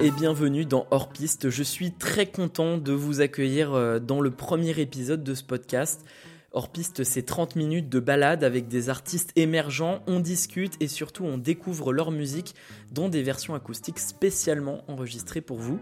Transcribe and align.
et 0.00 0.10
bienvenue 0.10 0.64
dans 0.64 0.86
Hors 0.90 1.10
Piste. 1.10 1.50
Je 1.50 1.62
suis 1.62 1.92
très 1.92 2.24
content 2.24 2.78
de 2.78 2.92
vous 2.92 3.20
accueillir 3.20 3.74
euh, 3.74 3.98
dans 3.98 4.22
le 4.22 4.30
premier 4.30 4.70
épisode 4.80 5.22
de 5.22 5.34
ce 5.34 5.44
podcast. 5.44 6.06
Hors 6.52 6.70
Piste, 6.70 7.04
c'est 7.04 7.22
30 7.22 7.54
minutes 7.54 7.90
de 7.90 8.00
balade 8.00 8.42
avec 8.42 8.66
des 8.66 8.88
artistes 8.88 9.30
émergents, 9.36 10.02
on 10.06 10.18
discute 10.18 10.72
et 10.80 10.88
surtout 10.88 11.24
on 11.24 11.36
découvre 11.36 11.92
leur 11.92 12.12
musique 12.12 12.54
dans 12.92 13.10
des 13.10 13.22
versions 13.22 13.54
acoustiques 13.54 13.98
spécialement 13.98 14.84
enregistrées 14.88 15.42
pour 15.42 15.58
vous. 15.58 15.78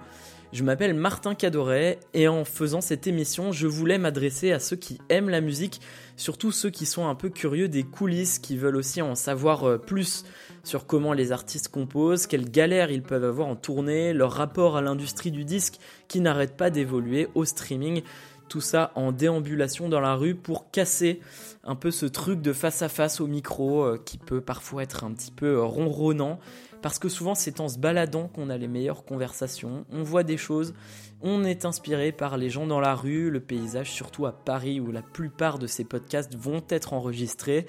Je 0.53 0.65
m'appelle 0.65 0.95
Martin 0.95 1.35
Cadoret 1.35 2.01
et 2.13 2.27
en 2.27 2.45
faisant 2.45 2.81
cette 2.81 3.07
émission, 3.07 3.53
je 3.53 3.69
voulais 3.69 3.99
m'adresser 3.99 4.51
à 4.51 4.59
ceux 4.59 4.77
qui 4.77 4.99
aiment 5.11 5.29
la 5.29 5.41
musique, 5.41 5.81
surtout 6.17 6.51
ceux 6.51 6.71
qui 6.71 6.87
sont 6.87 7.07
un 7.07 7.15
peu 7.15 7.29
curieux 7.29 7.69
des 7.69 7.85
coulisses, 7.85 8.39
qui 8.41 8.57
veulent 8.57 8.77
aussi 8.77 9.01
en 9.01 9.15
savoir 9.15 9.65
euh, 9.65 9.79
plus 9.79 10.25
sur 10.65 10.87
comment 10.87 11.13
les 11.13 11.33
artistes 11.33 11.69
composent, 11.69 12.27
quelles 12.27 12.51
galères 12.51 12.91
ils 12.91 13.03
peuvent 13.03 13.25
avoir 13.25 13.49
en 13.49 13.57
tournée, 13.57 14.13
leur 14.13 14.33
rapport 14.33 14.77
à 14.77 14.83
l'industrie 14.83 15.31
du 15.31 15.45
disque 15.45 15.79
qui 16.09 16.21
n'arrête 16.21 16.57
pas 16.57 16.71
d'évoluer, 16.71 17.29
au 17.35 17.45
streaming, 17.45 18.03
tout 18.49 18.61
ça 18.61 18.93
en 18.95 19.13
déambulation 19.13 19.89
dans 19.89 20.01
la 20.01 20.15
rue 20.15 20.35
pour 20.35 20.71
casser 20.71 21.21
un 21.65 21.75
peu 21.75 21.91
ce 21.91 22.07
truc 22.07 22.41
de 22.41 22.53
face 22.53 22.83
à 22.83 22.89
face 22.89 23.21
au 23.21 23.27
micro 23.27 23.85
euh, 23.85 24.03
qui 24.03 24.19
peut 24.19 24.41
parfois 24.41 24.83
être 24.83 25.05
un 25.05 25.13
petit 25.13 25.31
peu 25.31 25.57
euh, 25.57 25.65
ronronnant. 25.65 26.39
Parce 26.81 26.99
que 26.99 27.09
souvent 27.09 27.35
c'est 27.35 27.61
en 27.61 27.69
se 27.69 27.79
baladant 27.79 28.29
qu'on 28.29 28.51
a 28.51 28.57
les 28.57 28.69
meilleures 28.69 29.05
conversations, 29.05 29.85
on 29.91 30.05
voit 30.05 30.23
des 30.23 30.37
choses, 30.37 30.75
on 31.21 31.45
est 31.45 31.65
inspiré 31.65 32.13
par 32.13 32.37
les 32.37 32.51
gens 32.51 32.67
dans 32.67 32.79
la 32.79 32.95
rue, 32.95 33.31
le 33.31 33.41
paysage, 33.41 33.91
surtout 33.91 34.27
à 34.27 34.33
Paris 34.33 34.79
où 34.79 34.93
la 34.93 35.03
plupart 35.03 35.59
de 35.59 35.67
ces 35.67 35.83
podcasts 35.83 36.37
vont 36.37 36.63
être 36.69 36.93
enregistrés. 36.93 37.67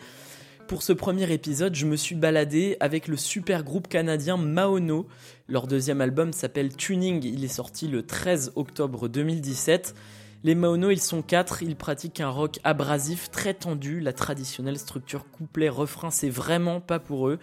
Pour 0.69 0.83
ce 0.83 0.93
premier 0.93 1.33
épisode, 1.33 1.73
je 1.73 1.87
me 1.87 1.95
suis 1.95 2.13
baladé 2.13 2.77
avec 2.79 3.07
le 3.07 3.17
super 3.17 3.63
groupe 3.63 3.87
canadien 3.87 4.37
Maono. 4.37 5.07
Leur 5.47 5.65
deuxième 5.65 5.99
album 5.99 6.31
s'appelle 6.31 6.75
Tuning, 6.75 7.23
il 7.25 7.43
est 7.43 7.47
sorti 7.47 7.87
le 7.87 8.03
13 8.03 8.51
octobre 8.55 9.07
2017. 9.07 9.95
Les 10.43 10.53
Maono, 10.53 10.91
ils 10.91 11.01
sont 11.01 11.23
quatre, 11.23 11.63
ils 11.63 11.75
pratiquent 11.75 12.21
un 12.21 12.29
rock 12.29 12.59
abrasif, 12.63 13.31
très 13.31 13.55
tendu, 13.55 13.99
la 13.99 14.13
traditionnelle 14.13 14.77
structure 14.77 15.25
couplet-refrain, 15.31 16.11
c'est 16.11 16.29
vraiment 16.29 16.81
pas 16.81 16.99
pour 16.99 17.29
eux 17.29 17.39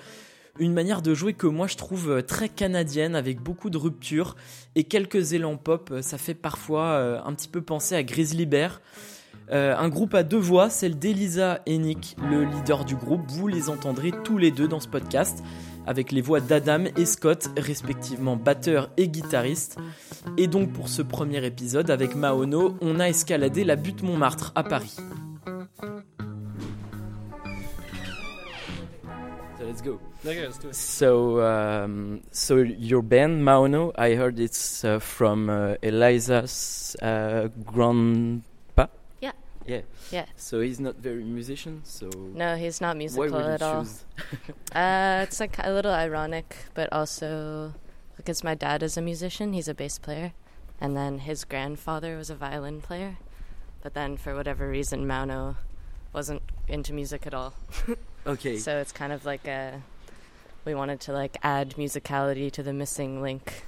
une 0.58 0.72
manière 0.72 1.02
de 1.02 1.12
jouer 1.12 1.34
que 1.34 1.46
moi 1.46 1.66
je 1.66 1.76
trouve 1.76 2.22
très 2.22 2.48
canadienne 2.48 3.14
avec 3.14 3.42
beaucoup 3.42 3.68
de 3.68 3.76
ruptures 3.76 4.36
et 4.74 4.84
quelques 4.84 5.32
élans 5.34 5.58
pop. 5.58 5.92
Ça 6.00 6.16
fait 6.16 6.32
parfois 6.32 6.86
euh, 6.92 7.20
un 7.24 7.34
petit 7.34 7.48
peu 7.48 7.60
penser 7.60 7.94
à 7.94 8.02
Grizzly 8.02 8.46
Bear. 8.46 8.80
Un 9.50 9.88
groupe 9.88 10.14
à 10.14 10.22
deux 10.22 10.38
voix, 10.38 10.70
celle 10.70 10.98
d'Elisa 10.98 11.60
et 11.66 11.78
Nick, 11.78 12.16
le 12.22 12.44
leader 12.44 12.84
du 12.84 12.96
groupe. 12.96 13.22
Vous 13.28 13.48
les 13.48 13.70
entendrez 13.70 14.12
tous 14.24 14.38
les 14.38 14.50
deux 14.50 14.68
dans 14.68 14.80
ce 14.80 14.88
podcast 14.88 15.42
avec 15.86 16.12
les 16.12 16.20
voix 16.20 16.40
d'Adam 16.40 16.84
et 16.96 17.06
Scott, 17.06 17.48
respectivement 17.56 18.36
batteur 18.36 18.90
et 18.96 19.08
guitariste. 19.08 19.78
Et 20.36 20.48
donc 20.48 20.72
pour 20.72 20.88
ce 20.88 21.02
premier 21.02 21.44
épisode 21.46 21.90
avec 21.90 22.14
Maono, 22.14 22.76
on 22.80 23.00
a 23.00 23.08
escaladé 23.08 23.64
la 23.64 23.76
butte 23.76 24.02
Montmartre 24.02 24.52
à 24.54 24.64
Paris. 24.64 24.96
let's 29.66 29.82
go. 29.82 29.98
Okay, 30.24 30.46
let's 30.46 30.58
do 30.58 30.68
it. 30.68 30.74
So, 30.76 31.40
um, 31.40 32.22
so 32.30 32.58
your 32.58 33.02
band 33.02 33.42
Maono, 33.42 33.92
I 33.98 34.14
heard 34.14 34.38
it's 34.38 34.84
uh, 34.84 35.00
from 35.00 35.50
uh, 35.50 35.74
Eliza's 35.82 36.96
uh, 37.02 37.48
grandpa. 37.64 38.55
Yeah. 39.66 39.80
Yeah. 40.10 40.26
So 40.36 40.60
he's 40.60 40.80
not 40.80 40.96
very 40.96 41.24
musician. 41.24 41.82
So 41.84 42.08
no, 42.08 42.56
he's 42.56 42.80
not 42.80 42.96
musical 42.96 43.38
at 43.38 43.62
all. 43.62 43.86
uh, 44.74 45.20
it's 45.22 45.40
like 45.40 45.56
a 45.58 45.72
little 45.72 45.92
ironic, 45.92 46.56
but 46.74 46.92
also 46.92 47.74
because 48.16 48.42
my 48.44 48.54
dad 48.54 48.82
is 48.82 48.96
a 48.96 49.02
musician. 49.02 49.52
He's 49.52 49.68
a 49.68 49.74
bass 49.74 49.98
player, 49.98 50.32
and 50.80 50.96
then 50.96 51.20
his 51.20 51.44
grandfather 51.44 52.16
was 52.16 52.30
a 52.30 52.34
violin 52.34 52.80
player. 52.80 53.18
But 53.82 53.94
then, 53.94 54.16
for 54.16 54.34
whatever 54.34 54.68
reason, 54.68 55.06
Mauno 55.06 55.56
wasn't 56.12 56.42
into 56.66 56.92
music 56.92 57.26
at 57.26 57.34
all. 57.34 57.54
okay. 58.26 58.58
So 58.58 58.78
it's 58.78 58.92
kind 58.92 59.12
of 59.12 59.24
like 59.24 59.46
a 59.46 59.82
we 60.64 60.74
wanted 60.74 61.00
to 61.00 61.12
like 61.12 61.38
add 61.42 61.76
musicality 61.76 62.50
to 62.52 62.62
the 62.62 62.72
missing 62.72 63.22
link 63.22 63.64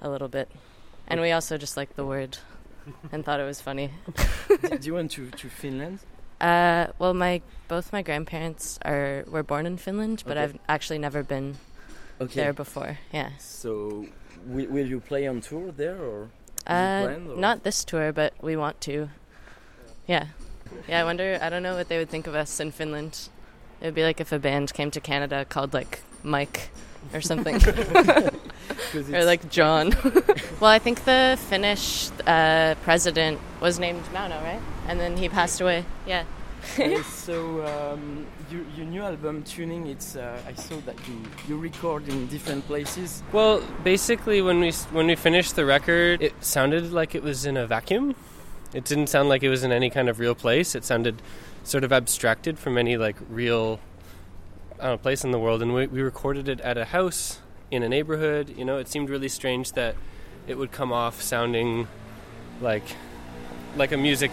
a 0.00 0.08
little 0.08 0.28
bit. 0.28 0.50
And 1.06 1.20
we 1.20 1.30
also 1.32 1.58
just 1.58 1.76
like 1.76 1.96
the 1.96 2.06
word 2.06 2.38
and 3.12 3.24
thought 3.24 3.40
it 3.40 3.44
was 3.44 3.60
funny. 3.60 3.90
Do 4.70 4.78
you 4.82 4.94
went 4.94 5.12
to, 5.12 5.30
to 5.30 5.48
Finland? 5.48 6.00
Uh, 6.40 6.88
well, 6.98 7.14
my 7.14 7.40
both 7.68 7.92
my 7.92 8.02
grandparents 8.02 8.78
are 8.84 9.24
were 9.26 9.42
born 9.42 9.66
in 9.66 9.76
Finland, 9.76 10.22
but 10.26 10.36
okay. 10.36 10.44
I've 10.44 10.58
actually 10.68 10.98
never 10.98 11.22
been 11.22 11.56
okay. 12.20 12.34
there 12.34 12.52
before. 12.52 12.98
Yeah. 13.12 13.30
So, 13.38 14.06
will, 14.46 14.66
will 14.66 14.86
you 14.86 15.00
play 15.00 15.26
on 15.26 15.40
tour 15.40 15.72
there 15.72 15.96
or? 15.96 16.28
Uh, 16.66 17.16
not 17.36 17.62
this 17.62 17.84
tour, 17.84 18.12
but 18.12 18.32
we 18.42 18.56
want 18.56 18.80
to. 18.82 19.10
Yeah. 20.06 20.26
Yeah, 20.88 21.00
I 21.00 21.04
wonder. 21.04 21.38
I 21.40 21.50
don't 21.50 21.62
know 21.62 21.76
what 21.76 21.88
they 21.88 21.98
would 21.98 22.10
think 22.10 22.26
of 22.26 22.34
us 22.34 22.60
in 22.60 22.72
Finland. 22.72 23.28
It 23.80 23.86
would 23.86 23.94
be 23.94 24.02
like 24.02 24.20
if 24.20 24.32
a 24.32 24.38
band 24.38 24.72
came 24.72 24.90
to 24.90 25.00
Canada 25.00 25.44
called 25.44 25.74
like 25.74 26.00
Mike 26.22 26.70
or 27.12 27.20
something, 27.20 27.54
or 28.94 29.24
like 29.24 29.48
John. 29.50 29.94
well, 30.60 30.70
I 30.70 30.78
think 30.78 31.04
the 31.04 31.38
Finnish 31.48 32.10
uh, 32.26 32.74
president 32.82 33.40
was 33.60 33.78
named 33.78 34.02
Mauno, 34.12 34.42
right? 34.42 34.60
And 34.88 35.00
then 35.00 35.16
he 35.16 35.28
passed 35.28 35.60
away. 35.60 35.84
Yeah. 36.06 36.24
so 37.04 37.66
um, 37.66 38.26
your, 38.50 38.62
your, 38.74 38.86
new 38.86 39.02
album 39.02 39.42
tuning 39.42 39.86
it's 39.86 40.16
uh, 40.16 40.40
i 40.48 40.54
saw 40.54 40.74
that 40.86 40.96
you, 41.06 41.20
you 41.46 41.58
record 41.58 42.08
in 42.08 42.26
different 42.28 42.66
places 42.66 43.22
well 43.32 43.62
basically 43.82 44.40
when 44.40 44.60
we 44.60 44.72
when 44.90 45.06
we 45.06 45.14
finished 45.14 45.56
the 45.56 45.66
record 45.66 46.22
it 46.22 46.32
sounded 46.42 46.90
like 46.90 47.14
it 47.14 47.22
was 47.22 47.44
in 47.44 47.58
a 47.58 47.66
vacuum 47.66 48.14
it 48.74 48.84
didn't 48.84 49.06
sound 49.06 49.28
like 49.28 49.42
it 49.44 49.48
was 49.48 49.62
in 49.62 49.70
any 49.70 49.88
kind 49.88 50.08
of 50.08 50.18
real 50.18 50.34
place. 50.34 50.74
It 50.74 50.84
sounded 50.84 51.22
sort 51.62 51.84
of 51.84 51.92
abstracted 51.92 52.58
from 52.58 52.76
any 52.76 52.96
like 52.96 53.16
real 53.30 53.80
know, 54.82 54.98
place 54.98 55.24
in 55.24 55.30
the 55.30 55.38
world. 55.38 55.62
And 55.62 55.72
we, 55.72 55.86
we 55.86 56.02
recorded 56.02 56.48
it 56.48 56.60
at 56.60 56.76
a 56.76 56.86
house 56.86 57.38
in 57.70 57.82
a 57.82 57.88
neighborhood. 57.88 58.54
You 58.56 58.64
know, 58.64 58.78
it 58.78 58.88
seemed 58.88 59.10
really 59.10 59.28
strange 59.28 59.72
that 59.72 59.96
it 60.46 60.58
would 60.58 60.72
come 60.72 60.92
off 60.92 61.22
sounding 61.22 61.88
like 62.60 62.84
like 63.76 63.92
a 63.92 63.96
music 63.96 64.30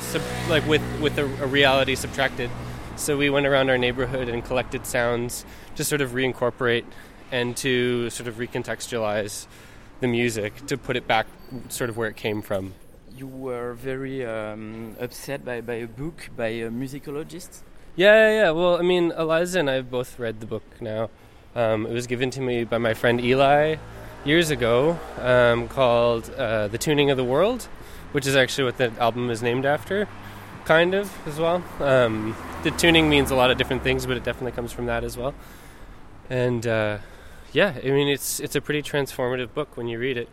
sub, 0.00 0.22
like 0.48 0.66
with 0.66 0.82
with 1.00 1.18
a, 1.18 1.24
a 1.24 1.46
reality 1.46 1.94
subtracted. 1.94 2.50
So 2.96 3.16
we 3.16 3.30
went 3.30 3.46
around 3.46 3.70
our 3.70 3.78
neighborhood 3.78 4.28
and 4.28 4.44
collected 4.44 4.86
sounds 4.86 5.44
to 5.76 5.84
sort 5.84 6.00
of 6.00 6.10
reincorporate 6.10 6.84
and 7.30 7.56
to 7.58 8.10
sort 8.10 8.28
of 8.28 8.36
recontextualize 8.36 9.46
the 10.00 10.08
music 10.08 10.66
to 10.66 10.76
put 10.76 10.96
it 10.96 11.06
back 11.06 11.26
sort 11.68 11.88
of 11.88 11.96
where 11.96 12.08
it 12.08 12.16
came 12.16 12.42
from 12.42 12.74
you 13.16 13.26
were 13.26 13.74
very 13.74 14.24
um, 14.26 14.96
upset 14.98 15.44
by, 15.44 15.60
by 15.60 15.74
a 15.74 15.86
book 15.86 16.30
by 16.36 16.48
a 16.48 16.70
musicologist. 16.70 17.62
Yeah, 17.94 18.14
yeah, 18.14 18.42
yeah. 18.42 18.50
Well, 18.50 18.78
I 18.78 18.82
mean, 18.82 19.12
Eliza 19.12 19.60
and 19.60 19.70
I 19.70 19.74
have 19.74 19.90
both 19.90 20.18
read 20.18 20.40
the 20.40 20.46
book 20.46 20.64
now. 20.80 21.10
Um, 21.54 21.86
it 21.86 21.92
was 21.92 22.06
given 22.06 22.30
to 22.30 22.40
me 22.40 22.64
by 22.64 22.78
my 22.78 22.94
friend 22.94 23.20
Eli 23.20 23.76
years 24.24 24.50
ago, 24.50 24.98
um, 25.18 25.68
called 25.68 26.30
uh, 26.34 26.68
"The 26.68 26.78
Tuning 26.78 27.10
of 27.10 27.16
the 27.16 27.24
World," 27.24 27.68
which 28.12 28.26
is 28.26 28.36
actually 28.36 28.64
what 28.64 28.78
the 28.78 28.92
album 28.98 29.30
is 29.30 29.42
named 29.42 29.66
after, 29.66 30.08
kind 30.64 30.94
of 30.94 31.12
as 31.26 31.38
well. 31.38 31.62
Um, 31.80 32.36
the 32.62 32.70
tuning 32.70 33.08
means 33.08 33.30
a 33.30 33.34
lot 33.34 33.50
of 33.50 33.58
different 33.58 33.82
things, 33.82 34.06
but 34.06 34.16
it 34.16 34.24
definitely 34.24 34.52
comes 34.52 34.72
from 34.72 34.86
that 34.86 35.04
as 35.04 35.16
well. 35.16 35.34
And 36.30 36.66
uh, 36.66 36.98
yeah, 37.52 37.74
I 37.82 37.90
mean, 37.90 38.08
it's 38.08 38.40
it's 38.40 38.56
a 38.56 38.60
pretty 38.60 38.82
transformative 38.82 39.52
book 39.52 39.76
when 39.76 39.88
you 39.88 39.98
read 39.98 40.16
it. 40.16 40.28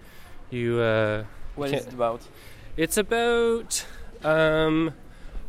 You 0.50 0.80
uh, 0.80 1.24
what 1.56 1.74
is 1.74 1.86
it 1.86 1.94
about? 1.94 2.22
It's 2.78 2.98
about 2.98 3.86
um, 4.24 4.94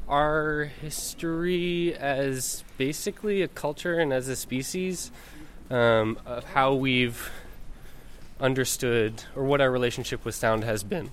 our 0.08 0.64
history 0.64 1.94
as 1.94 2.64
basically 2.76 3.42
a 3.42 3.48
culture 3.48 4.00
and 4.00 4.12
as 4.12 4.26
a 4.26 4.34
species, 4.34 5.12
um, 5.70 6.18
of 6.26 6.44
how 6.44 6.74
we've 6.74 7.30
understood 8.40 9.24
or 9.36 9.44
what 9.44 9.60
our 9.60 9.70
relationship 9.70 10.24
with 10.24 10.34
sound 10.34 10.64
has 10.64 10.82
been. 10.82 11.10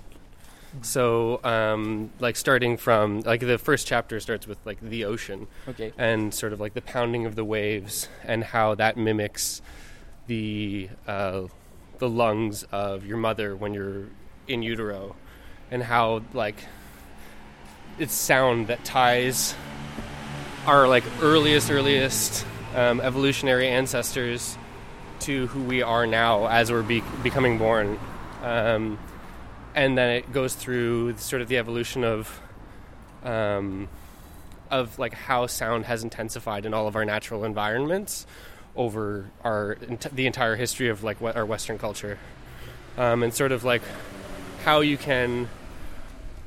So, 0.82 1.40
um, 1.44 2.12
like 2.20 2.36
starting 2.36 2.78
from 2.78 3.22
like 3.22 3.42
the 3.42 3.58
first 3.58 3.88
chapter 3.88 4.20
starts 4.20 4.46
with 4.48 4.58
like 4.66 4.80
the 4.82 5.06
ocean, 5.06 5.48
okay, 5.68 5.94
and 5.98 6.34
sort 6.34 6.54
of 6.54 6.60
like 6.60 6.74
the 6.74 6.82
pounding 6.82 7.26
of 7.26 7.36
the 7.36 7.46
waves 7.46 8.10
and 8.24 8.44
how 8.44 8.76
that 8.76 8.98
mimics 8.98 9.62
the 10.28 10.90
uh, 11.08 11.44
the 12.00 12.10
lungs 12.10 12.64
of 12.72 13.06
your 13.06 13.18
mother 13.18 13.56
when 13.56 13.74
you're 13.74 14.06
in 14.48 14.62
utero 14.62 15.16
and 15.72 15.84
how 15.84 16.22
like 16.34 16.66
it's 17.98 18.14
sound 18.14 18.68
that 18.68 18.84
ties 18.86 19.56
our 20.66 20.88
like 20.88 21.04
earliest 21.22 21.72
earliest 21.72 22.46
um, 22.78 23.02
evolutionary 23.02 23.68
ancestors 23.68 24.58
to 25.20 25.48
who 25.48 25.64
we 25.64 25.82
are 25.82 26.08
now 26.08 26.48
as 26.48 26.72
we're 26.72 26.84
be- 26.84 27.04
becoming 27.24 27.58
born 27.58 28.00
um, 28.44 28.98
and 29.76 29.98
then 29.98 30.10
it 30.10 30.32
goes 30.32 30.56
through 30.56 31.18
sort 31.18 31.42
of 31.42 31.50
the 31.50 31.58
evolution 31.58 32.04
of 32.04 32.40
um, 33.24 33.90
of 34.72 34.98
like 34.98 35.14
how 35.14 35.48
sound 35.48 35.86
has 35.86 36.04
intensified 36.04 36.66
in 36.66 36.74
all 36.74 36.88
of 36.88 36.96
our 36.96 37.04
natural 37.04 37.44
environments 37.44 38.26
over 38.76 39.30
our 39.44 39.78
the 40.14 40.28
entire 40.28 40.56
history 40.56 40.88
of 40.88 41.04
like 41.04 41.22
our 41.22 41.46
western 41.46 41.78
culture 41.78 42.18
um, 42.98 43.24
and 43.24 43.34
sort 43.34 43.52
of 43.52 43.64
like 43.64 43.82
how 44.64 44.82
you 44.82 44.98
can. 44.98 45.48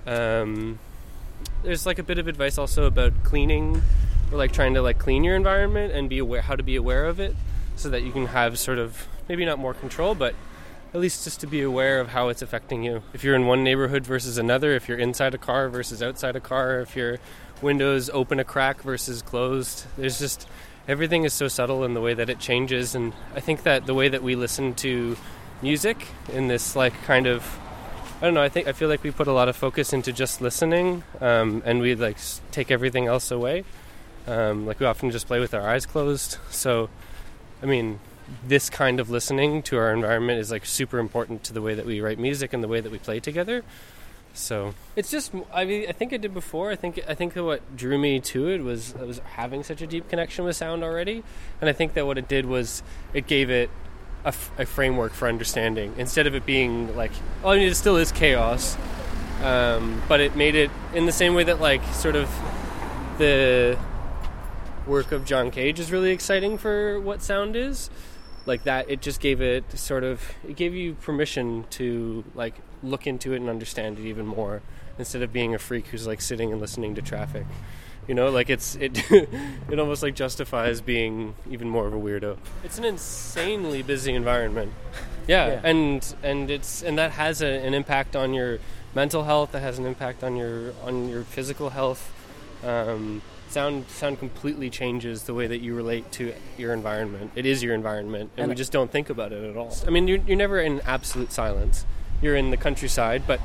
Um, 0.06 0.78
there's 1.62 1.86
like 1.86 1.98
a 1.98 2.02
bit 2.02 2.18
of 2.18 2.26
advice 2.26 2.58
also 2.58 2.84
about 2.84 3.12
cleaning 3.22 3.82
or 4.30 4.38
like 4.38 4.52
trying 4.52 4.74
to 4.74 4.82
like 4.82 4.98
clean 4.98 5.24
your 5.24 5.36
environment 5.36 5.92
and 5.92 6.08
be 6.08 6.18
aware 6.18 6.42
how 6.42 6.56
to 6.56 6.62
be 6.62 6.76
aware 6.76 7.06
of 7.06 7.20
it 7.20 7.34
so 7.76 7.88
that 7.88 8.02
you 8.02 8.12
can 8.12 8.26
have 8.26 8.58
sort 8.58 8.78
of 8.78 9.08
maybe 9.28 9.44
not 9.44 9.58
more 9.58 9.74
control 9.74 10.14
but 10.14 10.34
at 10.92 11.00
least 11.00 11.24
just 11.24 11.40
to 11.40 11.46
be 11.46 11.62
aware 11.62 12.00
of 12.00 12.08
how 12.08 12.28
it's 12.28 12.42
affecting 12.42 12.82
you 12.82 13.02
if 13.12 13.22
you're 13.22 13.34
in 13.34 13.46
one 13.46 13.62
neighborhood 13.62 14.04
versus 14.04 14.38
another 14.38 14.72
if 14.72 14.88
you're 14.88 14.98
inside 14.98 15.34
a 15.34 15.38
car 15.38 15.68
versus 15.68 16.02
outside 16.02 16.36
a 16.36 16.40
car 16.40 16.80
if 16.80 16.96
your 16.96 17.18
windows 17.62 18.10
open 18.10 18.40
a 18.40 18.44
crack 18.44 18.82
versus 18.82 19.22
closed 19.22 19.86
there's 19.96 20.18
just 20.18 20.48
everything 20.88 21.24
is 21.24 21.32
so 21.32 21.46
subtle 21.46 21.84
in 21.84 21.94
the 21.94 22.00
way 22.00 22.14
that 22.14 22.28
it 22.28 22.38
changes 22.38 22.94
and 22.94 23.12
i 23.34 23.40
think 23.40 23.62
that 23.62 23.86
the 23.86 23.94
way 23.94 24.08
that 24.08 24.22
we 24.22 24.34
listen 24.34 24.74
to 24.74 25.16
music 25.62 26.06
in 26.32 26.48
this 26.48 26.74
like 26.74 26.94
kind 27.02 27.26
of 27.26 27.58
I 28.20 28.24
don't 28.24 28.34
know. 28.34 28.42
I 28.42 28.50
think 28.50 28.68
I 28.68 28.72
feel 28.72 28.90
like 28.90 29.02
we 29.02 29.10
put 29.10 29.28
a 29.28 29.32
lot 29.32 29.48
of 29.48 29.56
focus 29.56 29.94
into 29.94 30.12
just 30.12 30.42
listening, 30.42 31.04
um, 31.22 31.62
and 31.64 31.80
we 31.80 31.94
like 31.94 32.18
take 32.50 32.70
everything 32.70 33.06
else 33.06 33.30
away. 33.30 33.64
Um, 34.26 34.66
like 34.66 34.80
we 34.80 34.86
often 34.86 35.10
just 35.10 35.26
play 35.26 35.40
with 35.40 35.54
our 35.54 35.66
eyes 35.66 35.86
closed. 35.86 36.38
So, 36.50 36.88
I 37.62 37.66
mean, 37.66 38.00
this 38.46 38.70
kind 38.70 39.00
of 39.00 39.10
listening 39.10 39.62
to 39.64 39.76
our 39.78 39.92
environment 39.92 40.38
is 40.38 40.50
like 40.50 40.66
super 40.66 40.98
important 40.98 41.42
to 41.44 41.52
the 41.52 41.62
way 41.62 41.74
that 41.74 41.86
we 41.86 42.00
write 42.00 42.18
music 42.18 42.52
and 42.52 42.62
the 42.62 42.68
way 42.68 42.80
that 42.80 42.92
we 42.92 42.98
play 42.98 43.20
together. 43.20 43.64
So 44.32 44.74
it's 44.94 45.10
just. 45.10 45.32
I 45.52 45.64
mean, 45.64 45.86
I 45.88 45.92
think 45.92 46.12
I 46.12 46.16
did 46.16 46.32
before. 46.32 46.70
I 46.70 46.76
think 46.76 47.00
I 47.08 47.14
think 47.14 47.34
that 47.34 47.42
what 47.42 47.76
drew 47.76 47.98
me 47.98 48.20
to 48.20 48.48
it 48.48 48.62
was 48.62 48.94
I 48.94 49.02
was 49.02 49.18
having 49.20 49.64
such 49.64 49.82
a 49.82 49.86
deep 49.88 50.08
connection 50.08 50.44
with 50.44 50.54
sound 50.54 50.84
already, 50.84 51.24
and 51.60 51.68
I 51.68 51.72
think 51.72 51.94
that 51.94 52.06
what 52.06 52.16
it 52.16 52.28
did 52.28 52.46
was 52.46 52.84
it 53.12 53.26
gave 53.26 53.50
it 53.50 53.70
a, 54.24 54.28
f- 54.28 54.52
a 54.58 54.66
framework 54.66 55.12
for 55.12 55.26
understanding 55.28 55.94
instead 55.96 56.26
of 56.26 56.34
it 56.34 56.44
being 56.44 56.94
like 56.96 57.12
oh 57.42 57.50
I 57.50 57.56
mean, 57.58 57.68
it 57.68 57.74
still 57.74 57.96
is 57.96 58.12
chaos 58.12 58.76
um, 59.42 60.02
but 60.08 60.20
it 60.20 60.36
made 60.36 60.54
it 60.54 60.70
in 60.94 61.06
the 61.06 61.12
same 61.12 61.34
way 61.34 61.44
that 61.44 61.60
like 61.60 61.82
sort 61.94 62.16
of 62.16 62.28
the 63.18 63.78
work 64.90 65.12
of 65.12 65.24
John 65.24 65.50
Cage 65.50 65.78
is 65.80 65.90
really 65.92 66.10
exciting 66.10 66.58
for 66.58 67.00
what 67.00 67.22
sound 67.22 67.56
is. 67.56 67.88
Like 68.46 68.64
that 68.64 68.90
it 68.90 69.00
just 69.00 69.20
gave 69.20 69.40
it 69.40 69.64
sort 69.78 70.02
of 70.02 70.20
it 70.46 70.56
gave 70.56 70.74
you 70.74 70.94
permission 70.94 71.64
to 71.70 72.24
like 72.34 72.54
look 72.82 73.06
into 73.06 73.32
it 73.32 73.36
and 73.36 73.48
understand 73.48 73.98
it 73.98 74.04
even 74.06 74.26
more 74.26 74.62
instead 74.98 75.22
of 75.22 75.32
being 75.32 75.54
a 75.54 75.58
freak 75.58 75.86
who's 75.88 76.06
like 76.06 76.20
sitting 76.20 76.50
and 76.50 76.60
listening 76.60 76.94
to 76.96 77.02
traffic. 77.02 77.46
You 78.08 78.14
know 78.14 78.30
like 78.30 78.50
it's 78.50 78.74
it 78.76 78.98
it 79.70 79.78
almost 79.78 80.02
like 80.02 80.14
justifies 80.14 80.80
being 80.80 81.34
even 81.50 81.68
more 81.68 81.86
of 81.86 81.92
a 81.92 81.98
weirdo. 81.98 82.38
It's 82.64 82.78
an 82.78 82.84
insanely 82.84 83.82
busy 83.82 84.14
environment. 84.14 84.72
Yeah, 85.28 85.46
Yeah. 85.46 85.60
and 85.62 86.14
and 86.22 86.50
it's 86.50 86.82
and 86.82 86.98
that 86.98 87.12
has 87.12 87.42
a, 87.42 87.46
an 87.64 87.74
impact 87.74 88.16
on 88.16 88.34
your 88.34 88.58
mental 88.94 89.22
health 89.24 89.52
that 89.52 89.60
has 89.60 89.78
an 89.78 89.86
impact 89.86 90.24
on 90.24 90.34
your 90.34 90.72
on 90.82 91.08
your 91.08 91.22
physical 91.22 91.70
health. 91.70 92.10
Um, 92.64 93.22
sound 93.50 93.88
sound 93.88 94.18
completely 94.18 94.70
changes 94.70 95.24
the 95.24 95.34
way 95.34 95.46
that 95.46 95.58
you 95.58 95.74
relate 95.74 96.10
to 96.12 96.32
your 96.56 96.72
environment. 96.72 97.32
It 97.34 97.46
is 97.46 97.62
your 97.62 97.74
environment 97.74 98.30
and, 98.36 98.44
And- 98.44 98.48
we 98.50 98.54
just 98.54 98.72
don't 98.72 98.90
think 98.90 99.10
about 99.10 99.32
it 99.32 99.42
at 99.42 99.56
all. 99.56 99.76
I 99.86 99.90
mean 99.90 100.08
you're, 100.08 100.18
you're 100.18 100.36
never 100.36 100.60
in 100.60 100.80
absolute 100.86 101.32
silence. 101.32 101.84
You're 102.22 102.36
in 102.36 102.50
the 102.50 102.56
countryside 102.56 103.24
but 103.26 103.40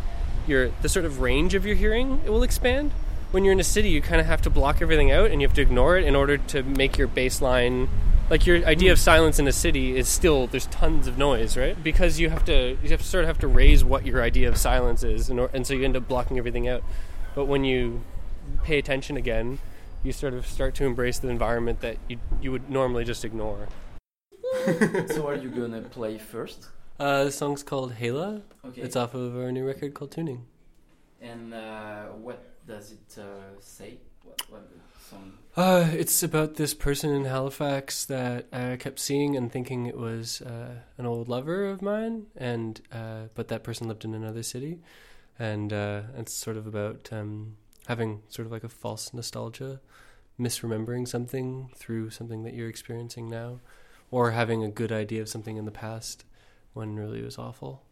your 0.48 0.70
the 0.82 0.90
sort 0.90 1.06
of 1.06 1.20
range 1.22 1.54
of 1.56 1.66
your 1.66 1.76
hearing 1.76 2.22
it 2.26 2.30
will 2.30 2.44
expand. 2.44 2.92
When 3.32 3.44
you're 3.44 3.54
in 3.54 3.60
a 3.60 3.64
city 3.66 3.90
you 3.90 4.02
kind 4.02 4.22
of 4.22 4.28
have 4.28 4.42
to 4.44 4.50
block 4.50 4.82
everything 4.82 5.12
out 5.12 5.32
and 5.32 5.42
you 5.42 5.48
have 5.48 5.56
to 5.56 5.62
ignore 5.62 5.98
it 5.98 6.06
in 6.06 6.16
order 6.16 6.38
to 6.38 6.64
make 6.64 6.98
your 6.98 7.08
baseline 7.08 7.88
like 8.30 8.48
your 8.48 8.66
idea 8.66 8.92
of 8.92 8.98
silence 9.00 9.38
in 9.38 9.48
a 9.48 9.52
city 9.52 9.96
is 9.96 10.08
still 10.08 10.48
there's 10.48 10.66
tons 10.68 11.08
of 11.08 11.18
noise 11.18 11.58
right? 11.58 11.82
Because 11.84 12.20
you 12.20 12.30
have 12.30 12.46
to 12.46 12.78
you 12.84 12.90
have 12.90 13.02
to 13.02 13.08
sort 13.08 13.24
of 13.24 13.28
have 13.28 13.40
to 13.40 13.48
raise 13.48 13.84
what 13.84 14.06
your 14.06 14.22
idea 14.22 14.48
of 14.50 14.58
silence 14.58 15.04
is 15.04 15.30
and, 15.30 15.40
or, 15.40 15.50
and 15.54 15.66
so 15.66 15.74
you 15.74 15.84
end 15.84 15.96
up 15.96 16.08
blocking 16.08 16.38
everything 16.38 16.68
out. 16.68 16.84
But 17.34 17.46
when 17.46 17.64
you 17.64 18.04
pay 18.64 18.78
attention 18.78 19.18
again 19.18 19.60
you 20.06 20.12
sort 20.14 20.34
of 20.34 20.46
start 20.46 20.76
to 20.76 20.86
embrace 20.86 21.20
the 21.20 21.28
environment 21.30 21.80
that 21.82 21.98
you 22.08 22.18
you 22.42 22.52
would 22.52 22.70
normally 22.70 23.04
just 23.04 23.26
ignore 23.26 23.68
so 25.08 25.28
are 25.28 25.36
you 25.36 25.50
gonna 25.50 25.82
play 25.82 26.18
first? 26.18 26.68
uh, 27.00 27.24
the 27.26 27.32
song's 27.32 27.64
called 27.64 27.94
Hela 27.94 28.42
Okay. 28.64 28.82
it's 28.82 28.96
off 28.96 29.14
of 29.14 29.36
our 29.36 29.52
new 29.52 29.66
record 29.66 29.94
called 29.94 30.12
Tuning 30.12 30.46
And 31.22 31.54
uh, 31.54 32.06
what 32.26 32.40
does 32.68 32.92
it 32.92 33.18
uh, 33.18 33.60
say? 33.60 33.98
What, 34.24 34.42
what? 34.50 34.64
Uh, 35.56 35.88
it's 35.94 36.22
about 36.24 36.56
this 36.56 36.74
person 36.74 37.10
in 37.12 37.26
Halifax 37.26 38.06
that 38.06 38.46
I 38.52 38.76
kept 38.78 39.00
seeing 39.00 39.36
and 39.38 39.52
thinking 39.52 39.86
it 39.86 39.98
was 39.98 40.42
uh, 40.42 40.82
an 40.98 41.06
old 41.06 41.30
lover 41.30 41.66
of 41.70 41.82
mine, 41.82 42.26
and 42.36 42.82
uh, 42.92 43.30
but 43.36 43.48
that 43.48 43.64
person 43.64 43.88
lived 43.88 44.04
in 44.04 44.14
another 44.14 44.44
city, 44.44 44.80
and 45.40 45.72
uh, 45.72 46.02
it's 46.18 46.34
sort 46.34 46.58
of 46.58 46.68
about 46.68 47.08
um, 47.12 47.56
having 47.88 48.22
sort 48.30 48.46
of 48.46 48.52
like 48.52 48.64
a 48.64 48.70
false 48.70 49.14
nostalgia, 49.14 49.80
misremembering 50.40 51.08
something 51.08 51.72
through 51.76 52.10
something 52.10 52.44
that 52.44 52.54
you're 52.54 52.70
experiencing 52.70 53.30
now, 53.30 53.60
or 54.12 54.32
having 54.32 54.64
a 54.64 54.70
good 54.70 54.92
idea 54.92 55.22
of 55.22 55.30
something 55.30 55.58
in 55.58 55.66
the 55.66 55.72
past 55.72 56.26
when 56.74 56.96
really 56.96 57.20
it 57.20 57.26
was 57.26 57.38
awful. 57.38 57.85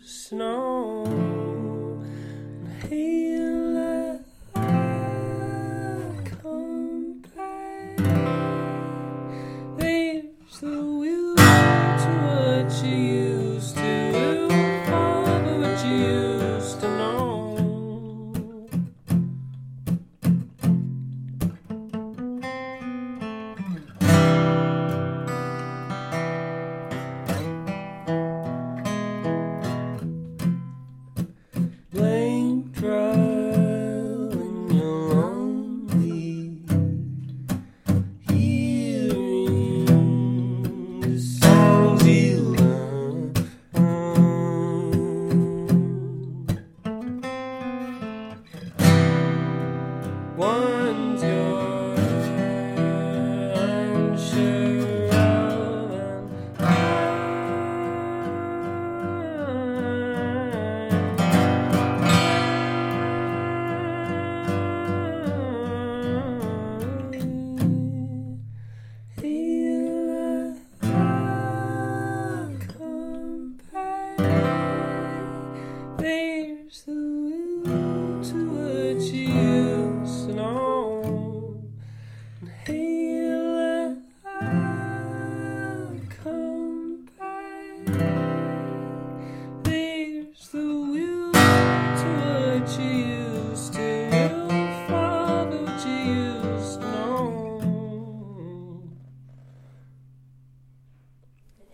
You 0.00 0.04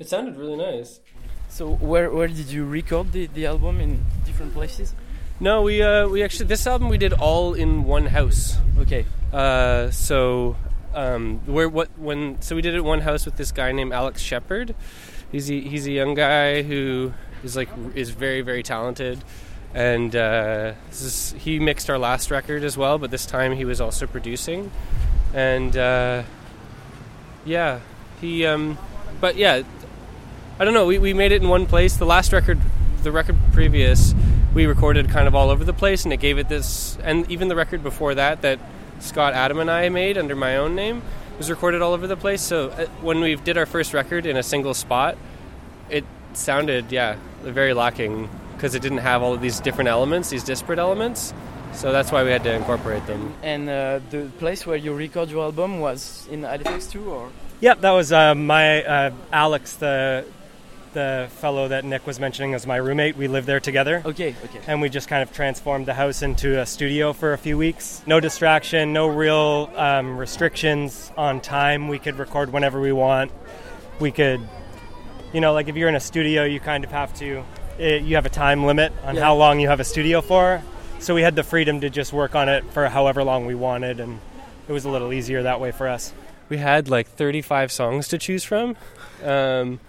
It 0.04 0.10
sounded 0.10 0.36
really 0.36 0.56
nice. 0.56 1.00
So 1.48 1.66
where 1.66 2.10
where 2.10 2.28
did 2.28 2.50
you 2.50 2.66
record 2.66 3.12
the, 3.12 3.26
the 3.26 3.46
album 3.46 3.80
in 3.80 4.04
different 4.26 4.52
places? 4.52 4.92
No, 5.40 5.62
we 5.62 5.82
uh, 5.82 6.08
we 6.08 6.22
actually 6.22 6.44
this 6.44 6.66
album 6.66 6.90
we 6.90 6.98
did 6.98 7.14
all 7.14 7.54
in 7.54 7.84
one 7.84 8.04
house. 8.04 8.58
Okay. 8.80 9.06
Uh, 9.32 9.90
so 9.90 10.56
um, 10.92 11.40
where 11.46 11.70
what 11.70 11.88
when 11.98 12.36
so 12.42 12.54
we 12.54 12.60
did 12.60 12.74
it 12.74 12.82
one 12.82 13.00
house 13.00 13.24
with 13.24 13.36
this 13.38 13.50
guy 13.50 13.72
named 13.72 13.94
Alex 13.94 14.20
Shepard. 14.20 14.74
He's 15.32 15.50
a, 15.50 15.58
he's 15.58 15.86
a 15.86 15.92
young 15.92 16.12
guy 16.12 16.60
who 16.60 17.14
is 17.42 17.56
like 17.56 17.70
is 17.94 18.10
very 18.10 18.42
very 18.42 18.62
talented, 18.62 19.24
and 19.72 20.14
uh, 20.14 20.74
this 20.90 21.00
is, 21.00 21.34
he 21.38 21.58
mixed 21.58 21.88
our 21.88 21.98
last 21.98 22.30
record 22.30 22.62
as 22.62 22.76
well. 22.76 22.98
But 22.98 23.10
this 23.10 23.24
time 23.24 23.52
he 23.52 23.64
was 23.64 23.80
also 23.80 24.06
producing, 24.06 24.70
and 25.32 25.74
uh, 25.74 26.24
yeah, 27.46 27.80
he. 28.20 28.44
Um, 28.44 28.76
but 29.20 29.36
yeah, 29.36 29.62
I 30.56 30.64
don't 30.64 30.74
know. 30.74 30.86
We, 30.86 30.98
we 30.98 31.14
made 31.14 31.32
it 31.32 31.42
in 31.42 31.48
one 31.48 31.66
place. 31.66 31.96
The 31.96 32.06
last 32.06 32.32
record, 32.32 32.60
the 33.02 33.10
record 33.10 33.36
previous, 33.52 34.14
we 34.54 34.66
recorded 34.66 35.08
kind 35.08 35.26
of 35.26 35.34
all 35.34 35.50
over 35.50 35.64
the 35.64 35.72
place, 35.72 36.04
and 36.04 36.12
it 36.12 36.18
gave 36.18 36.38
it 36.38 36.48
this. 36.48 36.96
And 37.02 37.28
even 37.28 37.48
the 37.48 37.56
record 37.56 37.82
before 37.82 38.14
that, 38.14 38.42
that 38.42 38.60
Scott 39.00 39.34
Adam 39.34 39.58
and 39.58 39.68
I 39.68 39.88
made 39.88 40.16
under 40.16 40.36
my 40.36 40.56
own 40.56 40.76
name, 40.76 41.02
was 41.38 41.50
recorded 41.50 41.82
all 41.82 41.92
over 41.92 42.06
the 42.06 42.16
place. 42.16 42.40
So 42.40 42.68
uh, 42.68 42.86
when 43.02 43.20
we 43.20 43.34
did 43.34 43.58
our 43.58 43.66
first 43.66 43.92
record 43.92 44.26
in 44.26 44.36
a 44.36 44.44
single 44.44 44.74
spot, 44.74 45.16
it 45.90 46.04
sounded 46.34 46.90
yeah 46.90 47.16
very 47.42 47.74
lacking 47.74 48.28
because 48.54 48.76
it 48.76 48.82
didn't 48.82 48.98
have 48.98 49.22
all 49.22 49.34
of 49.34 49.40
these 49.40 49.58
different 49.58 49.88
elements, 49.88 50.30
these 50.30 50.44
disparate 50.44 50.78
elements. 50.78 51.34
So 51.72 51.90
that's 51.90 52.12
why 52.12 52.22
we 52.22 52.30
had 52.30 52.44
to 52.44 52.54
incorporate 52.54 53.04
them. 53.08 53.34
And 53.42 53.68
uh, 53.68 53.98
the 54.10 54.30
place 54.38 54.64
where 54.64 54.76
you 54.76 54.94
record 54.94 55.30
your 55.30 55.42
album 55.42 55.80
was 55.80 56.28
in 56.30 56.44
Halifax 56.44 56.86
too, 56.86 57.10
or 57.10 57.30
Yep, 57.60 57.80
that 57.80 57.90
was 57.90 58.12
uh, 58.12 58.34
my 58.36 58.84
uh, 58.84 59.10
Alex, 59.32 59.74
the 59.76 60.24
the 60.94 61.28
fellow 61.38 61.68
that 61.68 61.84
Nick 61.84 62.06
was 62.06 62.18
mentioning 62.18 62.54
as 62.54 62.66
my 62.66 62.76
roommate. 62.76 63.16
We 63.16 63.28
lived 63.28 63.46
there 63.46 63.60
together, 63.60 64.02
okay, 64.04 64.34
okay. 64.44 64.60
and 64.66 64.80
we 64.80 64.88
just 64.88 65.08
kind 65.08 65.22
of 65.22 65.32
transformed 65.32 65.86
the 65.86 65.94
house 65.94 66.22
into 66.22 66.58
a 66.60 66.64
studio 66.66 67.12
for 67.12 67.32
a 67.34 67.38
few 67.38 67.58
weeks. 67.58 68.02
No 68.06 68.20
distraction, 68.20 68.92
no 68.92 69.06
real 69.08 69.70
um, 69.76 70.16
restrictions 70.16 71.12
on 71.16 71.40
time. 71.40 71.88
We 71.88 71.98
could 71.98 72.16
record 72.18 72.52
whenever 72.52 72.80
we 72.80 72.92
want. 72.92 73.30
We 74.00 74.10
could, 74.10 74.40
you 75.32 75.40
know, 75.40 75.52
like 75.52 75.68
if 75.68 75.76
you're 75.76 75.88
in 75.88 75.94
a 75.96 76.00
studio, 76.00 76.44
you 76.44 76.60
kind 76.60 76.82
of 76.84 76.90
have 76.90 77.12
to. 77.18 77.44
It, 77.78 78.02
you 78.02 78.14
have 78.14 78.24
a 78.26 78.30
time 78.30 78.64
limit 78.64 78.92
on 79.04 79.16
Yeah. 79.16 79.22
how 79.22 79.34
long 79.34 79.60
you 79.60 79.68
have 79.68 79.80
a 79.80 79.84
studio 79.84 80.20
for. 80.20 80.62
So 81.00 81.14
we 81.14 81.22
had 81.22 81.36
the 81.36 81.42
freedom 81.42 81.80
to 81.82 81.90
just 81.90 82.12
work 82.12 82.34
on 82.34 82.48
it 82.48 82.64
for 82.72 82.88
however 82.88 83.22
long 83.24 83.44
we 83.46 83.54
wanted, 83.54 84.00
and 84.00 84.20
it 84.68 84.72
was 84.72 84.84
a 84.84 84.88
little 84.90 85.12
easier 85.12 85.42
that 85.42 85.60
way 85.60 85.70
for 85.72 85.88
us. 85.88 86.14
we 86.48 86.56
had 86.58 86.88
like 86.88 87.08
35 87.08 87.72
songs 87.72 88.06
to 88.08 88.16
choose 88.18 88.44
from 88.44 88.76
um, 89.24 89.80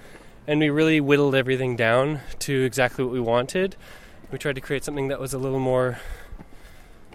and 0.47 0.59
we 0.59 0.69
really 0.69 0.99
whittled 1.01 1.35
everything 1.35 1.75
down 1.75 2.21
to 2.39 2.63
exactly 2.63 3.03
what 3.03 3.13
we 3.13 3.19
wanted. 3.19 3.75
We 4.31 4.37
tried 4.37 4.55
to 4.55 4.61
create 4.61 4.83
something 4.83 5.07
that 5.09 5.19
was 5.19 5.33
a 5.33 5.37
little 5.37 5.59
more 5.59 5.99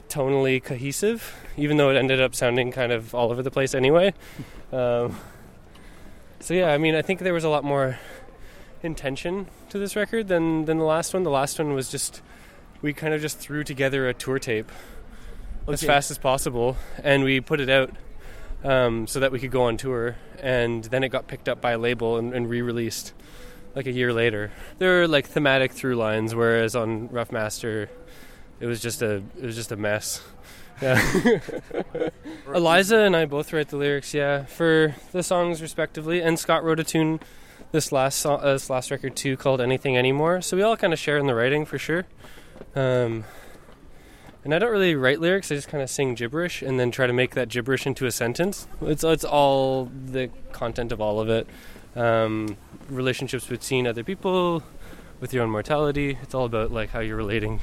tonally 0.08 0.62
cohesive 0.62 1.37
even 1.56 1.76
though 1.76 1.90
it 1.90 1.96
ended 1.96 2.20
up 2.20 2.34
sounding 2.34 2.72
kind 2.72 2.90
of 2.90 3.14
all 3.14 3.30
over 3.30 3.42
the 3.42 3.50
place 3.50 3.75
anyway. 3.75 4.12
Um, 4.72 5.18
so 6.38 6.54
yeah 6.54 6.68
i 6.72 6.78
mean 6.78 6.94
i 6.94 7.02
think 7.02 7.18
there 7.18 7.34
was 7.34 7.42
a 7.42 7.49
lot 7.49 7.64
more 7.64 7.99
intention 8.82 9.49
to 9.68 9.78
this 9.78 9.96
record 9.96 10.28
than, 10.28 10.64
than 10.64 10.78
the 10.78 10.84
last 10.84 11.12
one. 11.14 11.22
The 11.22 11.30
last 11.30 11.58
one 11.58 11.75
was 11.75 11.90
just 11.90 12.22
we 12.82 12.92
kind 12.92 13.12
of 13.12 13.20
just 13.20 13.38
threw 13.38 13.62
together 13.62 14.08
a 14.08 14.14
tour 14.14 14.38
tape 14.38 14.70
as 15.68 15.82
fast 15.82 16.10
as 16.10 16.18
possible 16.18 16.76
and 17.02 17.22
we 17.22 17.40
put 17.40 17.60
it 17.60 17.68
out 17.68 17.90
um, 18.64 19.07
so 19.07 19.21
that 19.21 19.33
we 19.33 19.38
could 19.40 19.50
go 19.50 19.62
on 19.62 19.76
tour. 19.76 20.17
And 20.40 20.85
then 20.85 21.05
it 21.05 21.09
got 21.11 21.26
picked 21.26 21.49
up 21.49 21.61
by 21.61 21.73
a 21.73 21.79
label 21.79 22.17
and, 22.17 22.33
and 22.33 22.49
re-released 22.49 23.12
like 23.75 23.87
a 23.87 23.93
year 23.93 24.12
later. 24.12 24.50
There 24.79 25.02
are 25.02 25.09
like 25.09 25.26
thematic 25.26 25.73
through 25.73 25.97
lines, 25.97 26.35
whereas 26.35 26.75
on 26.75 27.09
Rough 27.09 27.33
Master, 27.33 27.90
it 28.59 28.67
was 28.67 28.81
just 28.81 29.02
a 29.02 29.23
it 29.37 29.43
was 29.43 29.57
just 29.57 29.73
a 29.73 29.76
mess. 29.76 30.23
Yeah. 30.83 31.40
Eliza 32.55 33.00
and 33.00 33.14
I 33.14 33.26
both 33.26 33.52
write 33.52 33.69
the 33.69 33.76
lyrics, 33.76 34.14
yeah, 34.14 34.47
for 34.47 34.95
the 35.12 35.23
songs 35.23 35.61
respectively, 35.61 36.23
and 36.23 36.38
Scott 36.38 36.64
wrote 36.64 36.81
a 36.81 36.85
tune 36.85 37.21
this 37.71 37.93
last 37.93 38.19
so- 38.19 38.37
uh, 38.37 38.55
this 38.55 38.71
last 38.71 38.90
record 38.90 39.14
too 39.14 39.37
called 39.37 39.61
Anything 39.61 39.99
Anymore. 39.99 40.40
So 40.40 40.57
we 40.57 40.62
all 40.62 40.79
kind 40.79 40.95
of 40.95 40.99
share 40.99 41.19
in 41.19 41.26
the 41.26 41.35
writing 41.35 41.67
for 41.67 41.79
sure. 41.79 42.07
Um, 42.75 43.25
and 44.44 44.54
I 44.54 44.59
don't 44.59 44.70
really 44.70 44.94
write 44.94 45.20
lyrics. 45.20 45.50
I 45.52 45.54
just 45.54 45.68
kind 45.68 45.82
of 45.82 45.90
sing 45.90 46.14
gibberish 46.14 46.62
and 46.62 46.80
then 46.80 46.90
try 46.90 47.06
to 47.06 47.12
make 47.12 47.35
that 47.35 47.49
gibberish 47.49 47.87
into 47.87 48.06
a 48.06 48.11
sentence. 48.11 48.66
It's 48.80 49.04
it's 49.04 49.25
all 49.25 49.87
the 49.87 50.30
content 50.52 50.92
of 50.92 51.00
all 51.00 51.20
of 51.20 51.28
it. 51.28 51.47
Um, 51.97 52.56
relationships 52.88 53.47
between 53.47 53.87
other 53.87 54.04
people, 54.04 54.62
with 55.20 55.35
your 55.35 55.44
own 55.44 55.50
mortality. 55.50 56.18
It's 56.23 56.35
all 56.35 56.47
about 56.47 56.73
like 56.73 56.90
how 56.90 57.00
you're 57.00 57.16
relating 57.16 57.61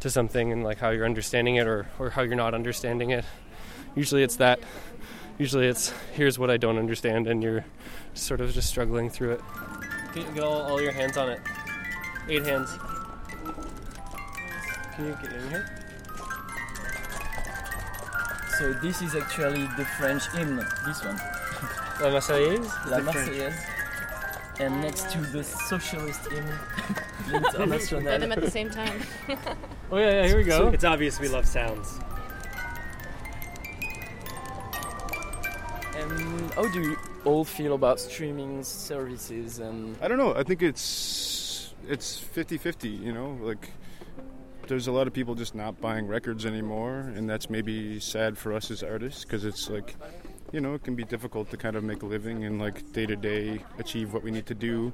to 0.00 0.10
something 0.10 0.52
and 0.52 0.64
like 0.64 0.78
how 0.78 0.90
you're 0.90 1.04
understanding 1.04 1.56
it 1.56 1.66
or 1.66 1.88
or 1.98 2.10
how 2.10 2.22
you're 2.22 2.36
not 2.36 2.54
understanding 2.54 3.10
it. 3.10 3.24
Usually 3.94 4.22
it's 4.22 4.36
that. 4.36 4.60
Usually 5.38 5.66
it's 5.66 5.92
here's 6.12 6.38
what 6.38 6.50
I 6.50 6.56
don't 6.56 6.78
understand 6.78 7.26
and 7.26 7.42
you're 7.42 7.64
sort 8.14 8.40
of 8.40 8.52
just 8.52 8.68
struggling 8.68 9.10
through 9.10 9.32
it. 9.32 9.40
Get, 10.14 10.34
get 10.34 10.44
all, 10.44 10.62
all 10.62 10.80
your 10.80 10.92
hands 10.92 11.16
on 11.16 11.30
it. 11.30 11.40
Eight 12.28 12.44
hands. 12.44 12.70
Can 14.94 15.06
you 15.06 15.16
get 15.22 15.32
in 15.32 15.48
here? 15.50 15.66
So 18.58 18.72
this 18.74 19.02
is 19.02 19.14
actually 19.16 19.66
the 19.76 19.84
French 19.98 20.30
hymn. 20.32 20.56
This 20.86 21.02
one, 21.04 21.16
La 22.00 22.10
Marseillaise? 22.10 22.90
La 22.90 23.00
Marseillaise, 23.00 23.58
and 24.60 24.80
next 24.80 25.10
to 25.10 25.18
the 25.18 25.42
socialist 25.42 26.30
hymn, 26.30 26.46
Read 27.32 27.42
them 28.20 28.32
at 28.32 28.40
the 28.40 28.50
same 28.50 28.70
time. 28.70 29.00
Oh 29.90 29.98
yeah, 29.98 30.22
yeah, 30.22 30.26
here 30.26 30.38
we 30.38 30.44
go. 30.44 30.68
It's 30.68 30.84
obvious 30.84 31.20
we 31.20 31.28
love 31.28 31.46
sounds. 31.46 32.00
And 35.96 36.50
how 36.54 36.66
do 36.68 36.80
you 36.80 36.96
all 37.26 37.44
feel 37.44 37.74
about 37.74 38.00
streaming 38.00 38.62
services 38.64 39.58
and 39.58 39.96
I 40.00 40.08
don't 40.08 40.16
know. 40.16 40.34
I 40.34 40.44
think 40.44 40.62
it's 40.62 41.74
it's 41.86 42.18
50-50, 42.18 43.02
you 43.02 43.12
know, 43.12 43.36
like 43.42 43.68
there's 44.68 44.86
a 44.86 44.92
lot 44.92 45.06
of 45.06 45.12
people 45.12 45.34
just 45.34 45.54
not 45.54 45.80
buying 45.80 46.06
records 46.06 46.46
anymore 46.46 47.12
and 47.16 47.28
that's 47.28 47.50
maybe 47.50 47.98
sad 48.00 48.38
for 48.38 48.52
us 48.52 48.70
as 48.70 48.82
artists 48.82 49.24
because 49.24 49.44
it's 49.44 49.68
like 49.68 49.96
you 50.52 50.60
know, 50.60 50.74
it 50.74 50.84
can 50.84 50.94
be 50.94 51.04
difficult 51.04 51.50
to 51.50 51.56
kind 51.56 51.76
of 51.76 51.82
make 51.82 52.02
a 52.02 52.06
living 52.06 52.44
and 52.44 52.60
like 52.60 52.92
day 52.92 53.06
to 53.06 53.16
day 53.16 53.64
achieve 53.78 54.12
what 54.12 54.22
we 54.22 54.30
need 54.30 54.46
to 54.46 54.54
do. 54.54 54.92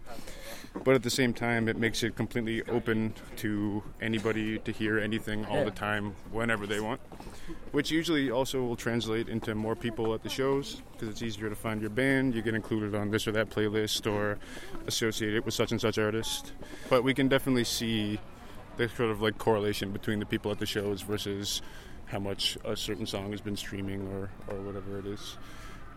But 0.84 0.94
at 0.94 1.02
the 1.02 1.10
same 1.10 1.34
time, 1.34 1.68
it 1.68 1.76
makes 1.76 2.04
it 2.04 2.14
completely 2.14 2.62
open 2.68 3.14
to 3.37 3.82
anybody 4.00 4.58
to 4.60 4.70
hear 4.70 4.98
anything 4.98 5.44
all 5.46 5.64
the 5.64 5.72
time, 5.72 6.14
whenever 6.30 6.66
they 6.66 6.78
want. 6.78 7.00
Which 7.72 7.90
usually 7.90 8.30
also 8.30 8.62
will 8.62 8.76
translate 8.76 9.28
into 9.28 9.54
more 9.54 9.75
people 9.75 10.14
at 10.14 10.22
the 10.22 10.28
shows 10.28 10.82
because 10.92 11.08
it's 11.08 11.22
easier 11.22 11.48
to 11.48 11.56
find 11.56 11.80
your 11.80 11.90
band. 11.90 12.34
You 12.34 12.42
get 12.42 12.54
included 12.54 12.94
on 12.94 13.10
this 13.10 13.26
or 13.26 13.32
that 13.32 13.50
playlist 13.50 14.10
or 14.10 14.38
associated 14.87 15.44
with 15.44 15.54
such 15.54 15.72
and 15.72 15.80
such 15.80 15.98
artist. 15.98 16.52
But 16.88 17.02
we 17.02 17.14
can 17.14 17.26
definitely 17.26 17.64
see 17.64 18.20
the 18.78 18.88
sort 18.88 19.11
of 19.11 19.20
like 19.20 19.37
correlation 19.37 19.90
between 19.90 20.18
the 20.18 20.26
people 20.26 20.50
at 20.50 20.58
the 20.58 20.66
shows 20.66 21.02
versus 21.02 21.61
how 22.06 22.18
much 22.18 22.56
a 22.64 22.75
certain 22.75 23.06
song 23.06 23.30
has 23.32 23.42
been 23.42 23.56
streaming 23.56 24.08
or, 24.08 24.30
or 24.49 24.61
whatever 24.62 24.99
it 24.99 25.06
is. 25.06 25.37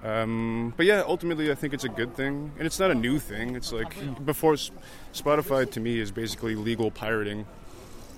Um, 0.03 0.73
but 0.75 0.85
yeah, 0.85 1.03
ultimately, 1.05 1.51
I 1.51 1.55
think 1.55 1.73
it's 1.73 1.83
a 1.83 1.89
good 1.89 2.15
thing, 2.15 2.51
and 2.57 2.65
it's 2.65 2.79
not 2.79 2.91
a 2.91 2.95
new 2.95 3.19
thing. 3.19 3.55
It's 3.55 3.71
like 3.71 3.93
before 4.25 4.55
Spotify 5.13 5.69
to 5.71 5.79
me 5.79 6.00
is 6.00 6.11
basically 6.11 6.55
legal 6.55 6.89
pirating. 6.91 7.45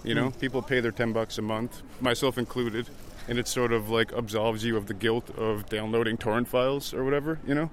You 0.04 0.16
know, 0.16 0.32
people 0.32 0.62
pay 0.62 0.80
their 0.80 0.92
ten 0.92 1.14
bucks 1.14 1.38
a 1.38 1.42
month, 1.42 1.82
myself 2.02 2.38
included, 2.38 2.90
and 3.28 3.38
it 3.38 3.48
sort 3.48 3.74
of 3.74 3.90
like 3.90 4.12
absolves 4.14 4.64
you 4.64 4.78
of 4.78 4.88
the 4.88 4.94
guilt 4.94 5.30
of 5.38 5.68
downloading 5.70 6.18
torrent 6.18 6.48
files 6.48 6.94
or 6.94 7.04
whatever. 7.04 7.40
You 7.46 7.56
know, 7.56 7.70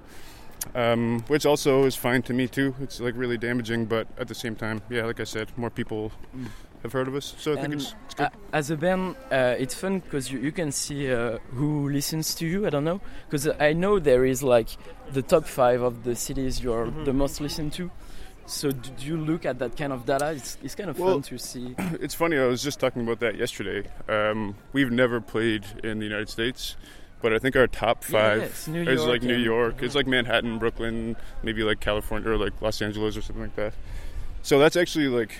um, 0.74 1.24
which 1.28 1.46
also 1.46 1.84
is 1.84 1.94
fine 1.94 2.22
to 2.22 2.32
me 2.32 2.48
too. 2.48 2.74
It's 2.80 3.00
like 3.00 3.14
really 3.16 3.38
damaging, 3.38 3.86
but 3.86 4.08
at 4.18 4.28
the 4.28 4.34
same 4.34 4.56
time, 4.56 4.82
yeah, 4.90 5.04
like 5.04 5.20
I 5.20 5.24
said, 5.24 5.56
more 5.56 5.70
people 5.70 6.12
have 6.82 6.92
heard 6.92 7.08
of 7.08 7.14
us, 7.14 7.34
so 7.38 7.52
I 7.52 7.60
think 7.60 7.74
it's, 7.74 7.94
it's 8.06 8.14
good. 8.14 8.26
a- 8.26 8.56
as 8.56 8.70
a 8.70 8.76
band, 8.76 9.16
uh, 9.30 9.54
it's 9.58 9.74
fun 9.74 10.00
because 10.00 10.32
you, 10.32 10.38
you 10.40 10.52
can 10.52 10.72
see 10.72 11.12
uh, 11.12 11.38
who 11.52 11.88
listens 11.90 12.34
to 12.36 12.46
you. 12.46 12.66
I 12.66 12.70
don't 12.70 12.84
know 12.84 13.00
because 13.28 13.48
I 13.60 13.72
know 13.74 13.98
there 13.98 14.24
is 14.24 14.42
like 14.42 14.68
the 15.12 15.22
top 15.22 15.44
five 15.46 15.82
of 15.82 16.04
the 16.04 16.14
cities 16.16 16.62
you're 16.62 16.86
Mm-hmm. 16.86 17.04
the 17.04 17.12
most 17.12 17.40
listened 17.40 17.72
to. 17.74 17.90
So 18.46 18.70
do 18.72 18.90
do 18.98 19.06
you 19.06 19.16
look 19.16 19.44
at 19.46 19.58
that 19.60 19.76
kind 19.76 19.92
of 19.92 20.04
data? 20.06 20.32
It's, 20.32 20.56
it's 20.62 20.74
kind 20.74 20.90
of 20.90 20.98
Well- 20.98 21.14
fun 21.14 21.22
to 21.22 21.38
see. 21.38 21.74
It's 22.00 22.14
funny. 22.14 22.36
I 22.38 22.46
was 22.46 22.62
just 22.62 22.80
talking 22.80 23.02
about 23.02 23.20
that 23.20 23.36
yesterday. 23.36 23.88
Um, 24.08 24.56
we've 24.72 24.90
never 24.90 25.20
played 25.20 25.64
in 25.84 25.98
the 26.00 26.04
United 26.06 26.28
States, 26.30 26.76
but 27.22 27.32
I 27.32 27.38
think 27.38 27.54
our 27.56 27.66
top 27.68 28.02
five 28.02 28.40
Yes, 28.40 28.66
is 28.68 29.04
like 29.04 29.22
New 29.22 29.34
and- 29.34 29.44
York. 29.44 29.82
It's 29.82 29.94
like 29.94 30.06
Manhattan, 30.08 30.58
Brooklyn, 30.58 31.16
maybe 31.42 31.62
like 31.62 31.78
California 31.80 32.30
or 32.30 32.36
like 32.38 32.60
Los 32.62 32.80
Angeles 32.82 33.16
or 33.16 33.22
something 33.22 33.42
like 33.44 33.56
that. 33.56 33.74
So 34.42 34.58
that's 34.58 34.74
actually 34.76 35.08
like 35.08 35.38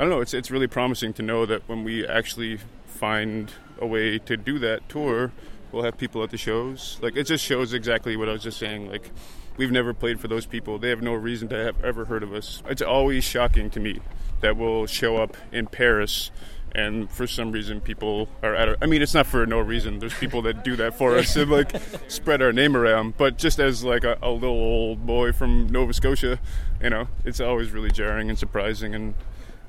I 0.00 0.04
don't 0.04 0.12
know. 0.12 0.22
It's 0.22 0.32
it's 0.32 0.50
really 0.50 0.66
promising 0.66 1.12
to 1.12 1.22
know 1.22 1.44
that 1.44 1.68
when 1.68 1.84
we 1.84 2.06
actually 2.06 2.58
find 2.86 3.52
a 3.78 3.86
way 3.86 4.18
to 4.18 4.34
do 4.34 4.58
that 4.60 4.88
tour, 4.88 5.30
we'll 5.72 5.82
have 5.82 5.98
people 5.98 6.22
at 6.22 6.30
the 6.30 6.38
shows. 6.38 6.98
Like 7.02 7.16
it 7.16 7.24
just 7.24 7.44
shows 7.44 7.74
exactly 7.74 8.16
what 8.16 8.26
I 8.26 8.32
was 8.32 8.42
just 8.42 8.58
saying. 8.58 8.90
Like 8.90 9.10
we've 9.58 9.70
never 9.70 9.92
played 9.92 10.18
for 10.18 10.26
those 10.26 10.46
people. 10.46 10.78
They 10.78 10.88
have 10.88 11.02
no 11.02 11.12
reason 11.12 11.48
to 11.48 11.64
have 11.66 11.84
ever 11.84 12.06
heard 12.06 12.22
of 12.22 12.32
us. 12.32 12.62
It's 12.66 12.80
always 12.80 13.24
shocking 13.24 13.68
to 13.68 13.78
me 13.78 14.00
that 14.40 14.56
we'll 14.56 14.86
show 14.86 15.18
up 15.18 15.36
in 15.52 15.66
Paris. 15.66 16.30
And 16.72 17.10
for 17.10 17.26
some 17.26 17.52
reason, 17.52 17.82
people 17.82 18.30
are 18.42 18.54
at. 18.54 18.70
Our, 18.70 18.76
I 18.80 18.86
mean, 18.86 19.02
it's 19.02 19.12
not 19.12 19.26
for 19.26 19.44
no 19.44 19.58
reason. 19.58 19.98
There's 19.98 20.14
people 20.14 20.40
that 20.42 20.64
do 20.64 20.76
that 20.76 20.96
for 20.96 21.14
us 21.18 21.36
and 21.36 21.50
like 21.50 21.72
spread 22.08 22.40
our 22.40 22.54
name 22.54 22.74
around. 22.74 23.18
But 23.18 23.36
just 23.36 23.58
as 23.58 23.84
like 23.84 24.04
a, 24.04 24.16
a 24.22 24.30
little 24.30 24.56
old 24.56 25.04
boy 25.04 25.32
from 25.32 25.66
Nova 25.66 25.92
Scotia, 25.92 26.40
you 26.82 26.88
know, 26.88 27.08
it's 27.26 27.40
always 27.40 27.70
really 27.70 27.90
jarring 27.90 28.30
and 28.30 28.38
surprising. 28.38 28.94
And 28.94 29.14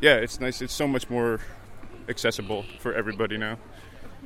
yeah, 0.01 0.15
it's 0.15 0.39
nice. 0.39 0.61
It's 0.61 0.73
so 0.73 0.87
much 0.87 1.09
more 1.09 1.39
accessible 2.09 2.65
for 2.79 2.93
everybody 2.93 3.37
now. 3.37 3.57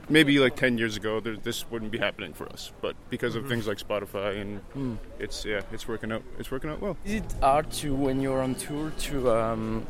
Maybe 0.07 0.37
like 0.39 0.55
ten 0.55 0.77
years 0.77 0.95
ago, 0.97 1.19
there, 1.19 1.35
this 1.35 1.69
wouldn't 1.71 1.91
be 1.91 1.97
happening 1.97 2.33
for 2.33 2.47
us, 2.49 2.71
but 2.81 2.95
because 3.09 3.35
of 3.35 3.47
things 3.47 3.65
like 3.67 3.77
Spotify 3.79 4.39
and 4.39 4.97
it's 5.19 5.43
yeah, 5.45 5.61
it's 5.71 5.87
working 5.87 6.11
out. 6.11 6.23
It's 6.37 6.51
working 6.51 6.69
out 6.69 6.79
well. 6.81 6.95
Is 7.05 7.13
it 7.15 7.33
hard 7.41 7.71
to 7.81 7.95
when 7.95 8.21
you're 8.21 8.41
on 8.41 8.53
tour 8.55 8.91
to 8.99 9.31
um, 9.31 9.85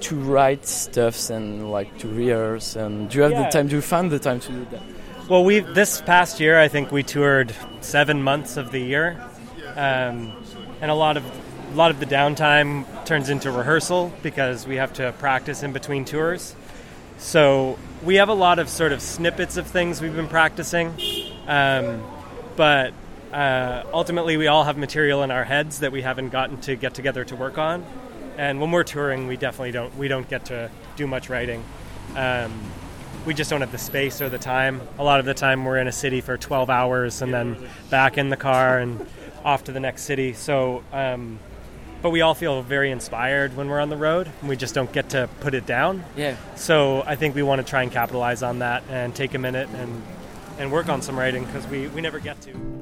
to 0.00 0.16
write 0.16 0.66
stuffs 0.66 1.30
and 1.30 1.70
like 1.70 1.96
to 1.98 2.08
rehearse? 2.08 2.76
And 2.76 3.08
do 3.08 3.16
you 3.18 3.22
have 3.22 3.32
Yeah. 3.32 3.44
the 3.44 3.48
time? 3.50 3.68
Do 3.68 3.76
you 3.76 3.82
find 3.82 4.10
the 4.10 4.18
time 4.18 4.40
to 4.40 4.52
do 4.52 4.66
that? 4.70 4.82
Well, 5.30 5.44
we 5.44 5.60
this 5.60 6.02
past 6.02 6.40
year, 6.40 6.58
I 6.58 6.68
think 6.68 6.92
we 6.92 7.02
toured 7.02 7.54
seven 7.80 8.22
months 8.22 8.58
of 8.58 8.70
the 8.70 8.80
year, 8.80 9.18
um, 9.76 10.32
and 10.82 10.90
a 10.90 10.94
lot 10.94 11.16
of 11.16 11.24
a 11.70 11.74
lot 11.74 11.90
of 11.90 12.00
the 12.00 12.06
downtime 12.06 12.84
turns 13.04 13.28
into 13.28 13.50
rehearsal 13.50 14.12
because 14.22 14.66
we 14.66 14.76
have 14.76 14.92
to 14.94 15.12
practice 15.18 15.62
in 15.62 15.72
between 15.72 16.04
tours. 16.04 16.54
So 17.18 17.78
we 18.02 18.16
have 18.16 18.28
a 18.28 18.34
lot 18.34 18.58
of 18.58 18.68
sort 18.68 18.92
of 18.92 19.02
snippets 19.02 19.56
of 19.56 19.66
things 19.66 20.00
we've 20.00 20.14
been 20.14 20.28
practicing, 20.28 20.94
um, 21.46 22.02
but 22.56 22.94
uh, 23.32 23.82
ultimately 23.92 24.36
we 24.36 24.46
all 24.46 24.64
have 24.64 24.78
material 24.78 25.22
in 25.22 25.30
our 25.30 25.44
heads 25.44 25.80
that 25.80 25.92
we 25.92 26.02
haven't 26.02 26.30
gotten 26.30 26.60
to 26.62 26.76
get 26.76 26.94
together 26.94 27.24
to 27.24 27.36
work 27.36 27.58
on. 27.58 27.84
And 28.38 28.60
when 28.60 28.70
we're 28.70 28.84
touring, 28.84 29.26
we 29.26 29.36
definitely 29.36 29.72
don't 29.72 29.96
we 29.96 30.06
don't 30.08 30.28
get 30.28 30.46
to 30.46 30.70
do 30.96 31.06
much 31.06 31.28
writing. 31.28 31.64
Um, 32.14 32.52
we 33.26 33.34
just 33.34 33.50
don't 33.50 33.60
have 33.60 33.72
the 33.72 33.78
space 33.78 34.22
or 34.22 34.28
the 34.28 34.38
time. 34.38 34.80
A 34.98 35.04
lot 35.04 35.20
of 35.20 35.26
the 35.26 35.34
time, 35.34 35.64
we're 35.64 35.78
in 35.78 35.88
a 35.88 35.92
city 35.92 36.20
for 36.20 36.38
12 36.38 36.70
hours 36.70 37.20
and 37.20 37.34
then 37.34 37.56
back 37.90 38.16
in 38.16 38.30
the 38.30 38.36
car 38.36 38.78
and 38.78 39.04
off 39.44 39.64
to 39.64 39.72
the 39.72 39.80
next 39.80 40.04
city. 40.04 40.32
So, 40.32 40.82
um, 40.92 41.40
but 42.02 42.10
we 42.10 42.20
all 42.20 42.34
feel 42.34 42.62
very 42.62 42.90
inspired 42.90 43.56
when 43.56 43.68
we're 43.68 43.80
on 43.80 43.88
the 43.88 43.96
road. 43.96 44.30
And 44.40 44.48
we 44.48 44.56
just 44.56 44.74
don't 44.74 44.92
get 44.92 45.10
to 45.10 45.28
put 45.40 45.54
it 45.54 45.66
down. 45.66 46.04
Yeah. 46.16 46.36
So 46.56 47.02
I 47.06 47.16
think 47.16 47.34
we 47.34 47.42
want 47.42 47.64
to 47.64 47.68
try 47.68 47.82
and 47.82 47.92
capitalize 47.92 48.42
on 48.42 48.60
that 48.60 48.82
and 48.88 49.14
take 49.14 49.34
a 49.34 49.38
minute 49.38 49.68
and 49.70 50.02
and 50.58 50.72
work 50.72 50.88
on 50.88 51.02
some 51.02 51.18
writing 51.18 51.44
because 51.44 51.66
we, 51.68 51.86
we 51.88 52.00
never 52.00 52.18
get 52.18 52.40
to. 52.42 52.77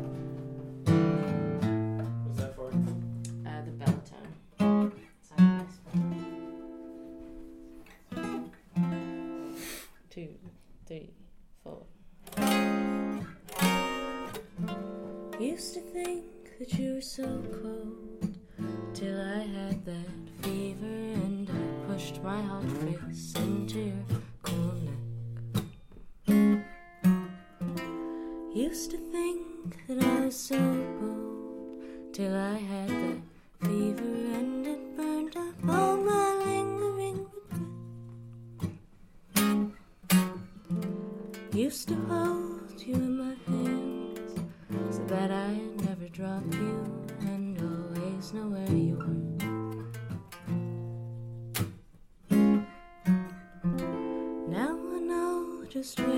Know 48.32 48.48
where 48.48 48.72
you. 48.72 48.96
Now 54.48 54.76
I 54.94 55.00
know 55.00 55.64
just 55.68 56.00
where 56.00 56.15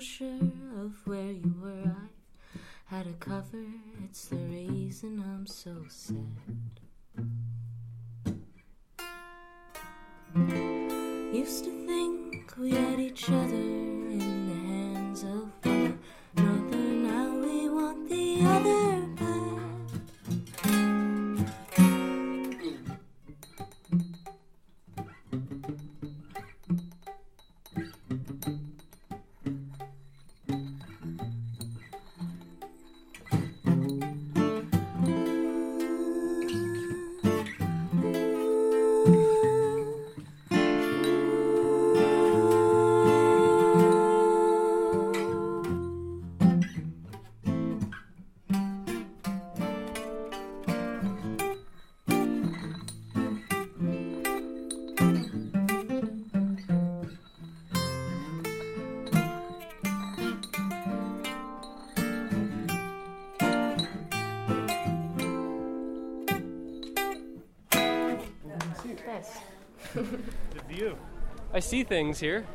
sure 0.00 0.52
of 0.80 0.92
where 1.06 1.32
you 1.32 1.54
were. 1.60 1.96
I 2.90 2.96
had 2.96 3.06
a 3.06 3.12
cover, 3.14 3.64
it's 4.04 4.26
the 4.26 4.36
reason 4.36 5.22
I'm 5.26 5.46
so 5.46 5.84
sad. 5.88 6.16
Used 11.32 11.64
to 11.64 11.86
think 11.86 12.54
we 12.58 12.70
had 12.70 13.00
each 13.00 13.28
other 13.30 13.87
The 69.94 70.02
view. 70.68 70.98
I 71.52 71.60
see 71.60 71.84
things 71.84 72.18
here. 72.18 72.46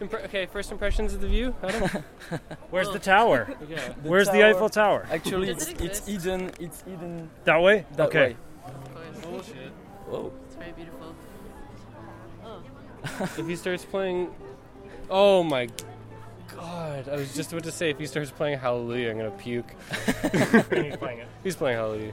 Impre- 0.00 0.24
okay, 0.24 0.46
first 0.46 0.72
impressions 0.72 1.12
of 1.12 1.20
the 1.20 1.26
view, 1.28 1.54
Adam? 1.62 2.02
Where's 2.70 2.90
the 2.90 2.98
tower? 2.98 3.54
yeah. 3.68 3.92
Where's 4.02 4.28
the 4.28 4.38
tower- 4.38 4.44
Eiffel 4.44 4.68
Tower? 4.70 5.06
Actually, 5.10 5.48
Does 5.52 5.68
it's 5.68 5.70
it 5.72 5.84
it's 5.84 5.98
exist? 6.08 6.24
hidden. 6.24 6.50
It's 6.58 6.80
hidden 6.82 7.30
That 7.44 7.60
way? 7.60 7.84
that 7.96 8.08
okay. 8.08 8.18
way. 8.18 8.36
Of. 8.66 9.22
Bullshit. 9.22 9.72
Whoa. 10.08 10.32
It's 10.46 10.54
very 10.56 10.72
beautiful. 10.72 11.14
Oh. 12.44 12.62
if 13.38 13.46
he 13.46 13.56
starts 13.56 13.84
playing. 13.84 14.30
Oh 15.10 15.42
my 15.42 15.66
god. 15.66 15.84
God, 16.56 17.08
I 17.08 17.16
was 17.16 17.34
just 17.34 17.52
about 17.52 17.64
to 17.64 17.72
say 17.72 17.90
if 17.90 17.98
he 17.98 18.06
starts 18.06 18.30
playing 18.30 18.58
Hallelujah, 18.58 19.10
I'm 19.10 19.18
gonna 19.18 19.30
puke. 19.30 19.72
He's 20.72 20.96
playing 20.96 21.18
it. 21.20 21.28
He's 21.44 21.56
playing 21.56 21.76
Hallelujah. 21.78 22.12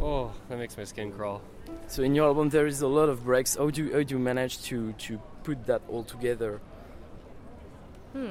Oh, 0.00 0.32
that 0.48 0.58
makes 0.58 0.76
my 0.76 0.84
skin 0.84 1.12
crawl. 1.12 1.42
So 1.86 2.02
in 2.02 2.14
your 2.14 2.26
album 2.26 2.48
there 2.48 2.66
is 2.66 2.80
a 2.80 2.88
lot 2.88 3.08
of 3.08 3.24
breaks. 3.24 3.56
How 3.56 3.68
do 3.70 3.84
you, 3.84 3.92
how 3.92 4.02
do 4.02 4.14
you 4.14 4.18
manage 4.18 4.62
to 4.64 4.92
to 4.92 5.20
put 5.42 5.66
that 5.66 5.82
all 5.88 6.04
together? 6.04 6.60
Hmm. 8.12 8.30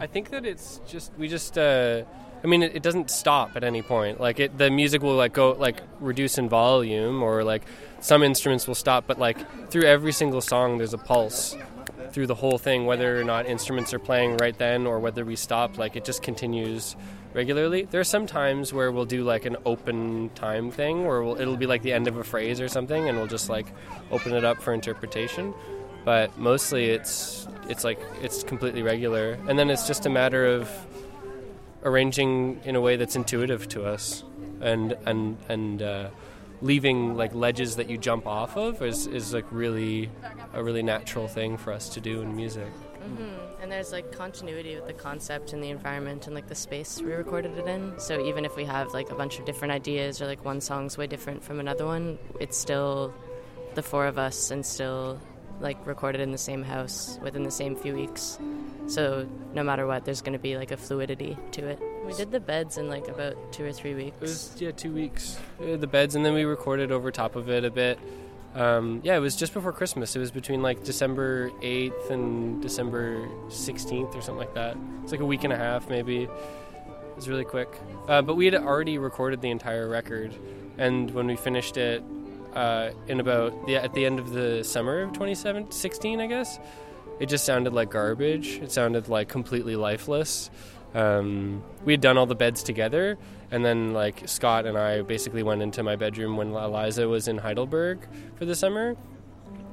I 0.00 0.06
think 0.06 0.30
that 0.30 0.44
it's 0.44 0.80
just 0.86 1.12
we 1.18 1.28
just. 1.28 1.56
Uh, 1.56 2.02
I 2.44 2.48
mean, 2.48 2.64
it, 2.64 2.74
it 2.74 2.82
doesn't 2.82 3.10
stop 3.10 3.56
at 3.56 3.62
any 3.62 3.82
point. 3.82 4.20
Like 4.20 4.40
it, 4.40 4.58
the 4.58 4.70
music 4.70 5.02
will 5.02 5.14
like 5.14 5.32
go 5.32 5.52
like 5.52 5.80
reduce 6.00 6.38
in 6.38 6.48
volume, 6.48 7.22
or 7.22 7.44
like 7.44 7.62
some 8.00 8.22
instruments 8.22 8.66
will 8.66 8.74
stop. 8.74 9.06
But 9.06 9.18
like 9.18 9.70
through 9.70 9.84
every 9.84 10.12
single 10.12 10.40
song, 10.40 10.78
there's 10.78 10.94
a 10.94 10.98
pulse 10.98 11.56
through 12.12 12.26
the 12.26 12.34
whole 12.34 12.58
thing, 12.58 12.86
whether 12.86 13.20
or 13.20 13.24
not 13.24 13.46
instruments 13.46 13.92
are 13.94 13.98
playing 13.98 14.36
right 14.36 14.56
then 14.56 14.86
or 14.86 15.00
whether 15.00 15.24
we 15.24 15.36
stop. 15.36 15.78
Like 15.78 15.96
it 15.96 16.04
just 16.04 16.22
continues 16.22 16.96
regularly. 17.34 17.82
There 17.82 18.00
are 18.00 18.04
some 18.04 18.26
times 18.26 18.72
where 18.72 18.92
we'll 18.92 19.04
do 19.04 19.24
like 19.24 19.44
an 19.46 19.56
open 19.64 20.30
time 20.34 20.70
thing, 20.70 21.06
where 21.06 21.22
we'll, 21.22 21.40
it'll 21.40 21.56
be 21.56 21.66
like 21.66 21.82
the 21.82 21.92
end 21.92 22.08
of 22.08 22.16
a 22.16 22.24
phrase 22.24 22.60
or 22.60 22.68
something, 22.68 23.08
and 23.08 23.18
we'll 23.18 23.26
just 23.26 23.48
like 23.48 23.66
open 24.10 24.34
it 24.34 24.44
up 24.44 24.60
for 24.62 24.72
interpretation. 24.72 25.54
But 26.04 26.36
mostly, 26.38 26.86
it's 26.86 27.46
it's 27.68 27.84
like 27.84 28.00
it's 28.22 28.42
completely 28.42 28.82
regular, 28.82 29.38
and 29.48 29.58
then 29.58 29.70
it's 29.70 29.86
just 29.86 30.06
a 30.06 30.10
matter 30.10 30.46
of 30.46 30.68
arranging 31.84 32.60
in 32.64 32.76
a 32.76 32.80
way 32.80 32.96
that's 32.96 33.16
intuitive 33.16 33.68
to 33.68 33.84
us, 33.84 34.24
and 34.60 34.96
and 35.06 35.36
and 35.48 35.82
uh, 35.82 36.08
leaving 36.62 37.16
like 37.16 37.34
ledges 37.34 37.76
that 37.76 37.90
you 37.90 37.98
jump 37.98 38.26
off 38.26 38.56
of 38.56 38.80
is 38.82 39.06
is 39.06 39.34
like 39.34 39.44
really 39.50 40.08
a 40.54 40.62
really 40.62 40.82
natural 40.82 41.28
thing 41.28 41.56
for 41.58 41.72
us 41.72 41.88
to 41.90 42.00
do 42.00 42.22
in 42.22 42.34
music. 42.34 42.72
hmm 43.02 43.60
And 43.60 43.70
there's 43.70 43.92
like 43.92 44.12
continuity 44.12 44.76
with 44.76 44.86
the 44.86 44.92
concept 44.92 45.52
and 45.52 45.62
the 45.62 45.70
environment 45.70 46.26
and 46.26 46.34
like 46.34 46.48
the 46.48 46.54
space 46.54 47.00
we 47.02 47.12
recorded 47.12 47.58
it 47.58 47.66
in. 47.66 47.98
So 47.98 48.24
even 48.24 48.44
if 48.44 48.56
we 48.56 48.64
have 48.64 48.94
like 48.94 49.10
a 49.10 49.14
bunch 49.14 49.38
of 49.38 49.44
different 49.44 49.72
ideas 49.72 50.22
or 50.22 50.26
like 50.26 50.44
one 50.44 50.60
song's 50.60 50.96
way 50.96 51.06
different 51.06 51.42
from 51.42 51.60
another 51.60 51.84
one, 51.84 52.18
it's 52.40 52.56
still 52.56 53.12
the 53.74 53.82
four 53.82 54.06
of 54.06 54.18
us 54.18 54.50
and 54.50 54.64
still 54.64 55.18
like 55.62 55.86
recorded 55.86 56.20
in 56.20 56.32
the 56.32 56.38
same 56.38 56.62
house 56.62 57.18
within 57.22 57.44
the 57.44 57.50
same 57.50 57.76
few 57.76 57.94
weeks. 57.94 58.38
So 58.88 59.26
no 59.54 59.62
matter 59.62 59.86
what, 59.86 60.04
there's 60.04 60.20
going 60.20 60.32
to 60.32 60.38
be 60.38 60.56
like 60.56 60.70
a 60.72 60.76
fluidity 60.76 61.36
to 61.52 61.66
it. 61.66 61.80
We 62.04 62.12
did 62.14 62.32
the 62.32 62.40
beds 62.40 62.78
in 62.78 62.88
like 62.88 63.08
about 63.08 63.36
two 63.52 63.64
or 63.64 63.72
three 63.72 63.94
weeks. 63.94 64.16
It 64.16 64.22
was 64.22 64.56
yeah 64.58 64.70
two 64.72 64.92
weeks 64.92 65.38
the 65.60 65.86
beds, 65.86 66.14
and 66.14 66.24
then 66.24 66.34
we 66.34 66.44
recorded 66.44 66.90
over 66.90 67.10
top 67.10 67.36
of 67.36 67.48
it 67.48 67.64
a 67.64 67.70
bit. 67.70 67.98
Um, 68.54 69.00
yeah, 69.02 69.16
it 69.16 69.20
was 69.20 69.36
just 69.36 69.54
before 69.54 69.72
Christmas. 69.72 70.14
It 70.14 70.18
was 70.18 70.30
between 70.30 70.60
like 70.60 70.84
December 70.84 71.50
8th 71.62 72.10
and 72.10 72.60
December 72.60 73.26
16th 73.48 74.14
or 74.14 74.20
something 74.20 74.36
like 74.36 74.54
that. 74.54 74.76
It's 75.02 75.12
like 75.12 75.22
a 75.22 75.26
week 75.26 75.44
and 75.44 75.52
a 75.52 75.56
half 75.56 75.88
maybe. 75.88 76.24
It 76.24 77.16
was 77.16 77.28
really 77.28 77.44
quick. 77.44 77.68
Uh, 78.08 78.20
but 78.20 78.34
we 78.34 78.44
had 78.44 78.54
already 78.54 78.98
recorded 78.98 79.40
the 79.40 79.50
entire 79.50 79.88
record, 79.88 80.34
and 80.76 81.10
when 81.12 81.26
we 81.26 81.36
finished 81.36 81.76
it 81.76 82.02
uh, 82.54 82.90
in 83.08 83.20
about 83.20 83.54
yeah, 83.68 83.78
at 83.78 83.94
the 83.94 84.04
end 84.04 84.18
of 84.18 84.30
the 84.30 84.62
summer 84.62 85.02
of 85.02 85.12
2016, 85.12 86.20
I 86.20 86.26
guess, 86.26 86.58
it 87.20 87.26
just 87.26 87.44
sounded 87.44 87.72
like 87.72 87.90
garbage. 87.90 88.58
It 88.62 88.72
sounded 88.72 89.08
like 89.08 89.28
completely 89.28 89.76
lifeless. 89.76 90.50
Um, 90.94 91.62
we 91.84 91.92
had 91.92 92.00
done 92.00 92.18
all 92.18 92.26
the 92.26 92.34
beds 92.34 92.62
together, 92.62 93.16
and 93.50 93.64
then 93.64 93.92
like 93.92 94.28
Scott 94.28 94.66
and 94.66 94.76
I 94.76 95.02
basically 95.02 95.42
went 95.42 95.62
into 95.62 95.82
my 95.82 95.96
bedroom 95.96 96.36
when 96.36 96.48
Eliza 96.48 97.08
was 97.08 97.28
in 97.28 97.38
Heidelberg 97.38 98.06
for 98.36 98.44
the 98.44 98.54
summer, 98.54 98.96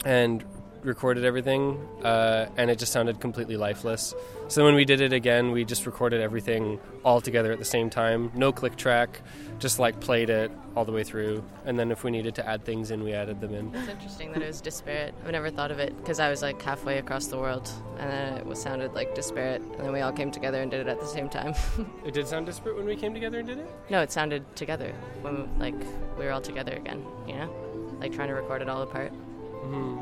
and 0.06 0.44
recorded 0.84 1.26
everything, 1.26 1.78
uh, 2.04 2.48
and 2.58 2.70
it 2.72 2.80
just 2.80 2.92
sounded 2.92 3.20
completely 3.20 3.58
lifeless. 3.58 4.14
So 4.48 4.64
when 4.66 4.76
we 4.76 4.86
did 4.86 5.02
it 5.02 5.14
again, 5.14 5.52
we 5.52 5.64
just 5.66 5.86
recorded 5.86 6.22
everything 6.22 6.80
all 7.06 7.22
together 7.22 7.52
at 7.52 7.60
the 7.60 7.66
same 7.66 7.90
time, 7.90 8.32
no 8.34 8.52
click 8.52 8.76
track, 8.78 9.22
just 9.60 9.78
like 9.78 10.00
played 10.00 10.30
it 10.30 10.52
all 10.76 10.86
the 10.86 10.92
way 10.92 11.04
through, 11.04 11.44
and 11.66 11.78
then 11.78 11.92
if 11.92 12.04
we 12.04 12.12
needed 12.12 12.34
to 12.36 12.48
add 12.48 12.64
things 12.64 12.92
in, 12.92 13.04
we 13.04 13.14
added 13.14 13.42
them 13.42 13.54
in. 13.54 13.74
It's 13.76 13.90
interesting 13.90 14.32
that 14.32 14.42
it 14.42 14.48
was 14.48 14.62
disparate. 14.62 15.14
I've 15.26 15.32
never 15.32 15.50
thought 15.52 15.70
of 15.72 15.80
it 15.80 15.96
because 15.98 16.20
I 16.20 16.30
was 16.30 16.42
like 16.42 16.62
halfway 16.62 16.98
across 16.98 17.28
the 17.28 17.38
world, 17.38 17.70
and 18.00 18.10
then 18.10 18.38
it 18.38 18.46
was 18.46 18.62
sounded 18.62 18.94
like 18.94 19.14
disparate, 19.16 19.62
and 19.62 19.80
then 19.82 19.92
we 19.92 20.02
all 20.02 20.14
came 20.14 20.32
together 20.32 20.62
and 20.62 20.72
did 20.72 20.80
it 20.82 20.88
at 20.88 21.00
the 21.00 21.08
same 21.08 21.30
time. 21.30 21.54
It 22.06 22.14
did 22.14 22.28
sound 22.28 22.46
disparate 22.46 22.78
when 22.78 22.86
we 22.86 22.96
came 22.96 23.14
together 23.14 23.40
and 23.40 23.48
did 23.48 23.60
it. 23.60 23.68
no, 23.90 24.02
it 24.02 24.12
sounded 24.12 24.44
together 24.56 24.94
when 25.22 25.48
like 25.60 25.76
we 26.18 26.26
were 26.26 26.32
all 26.32 26.42
together 26.42 26.74
again. 26.74 27.04
You 27.28 27.36
know, 27.36 27.96
like 28.00 28.14
trying 28.14 28.30
to 28.30 28.34
record 28.34 28.62
it 28.62 28.70
all 28.70 28.82
apart. 28.82 29.12
hmm 29.12 30.00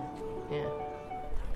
Yeah. 0.51 0.69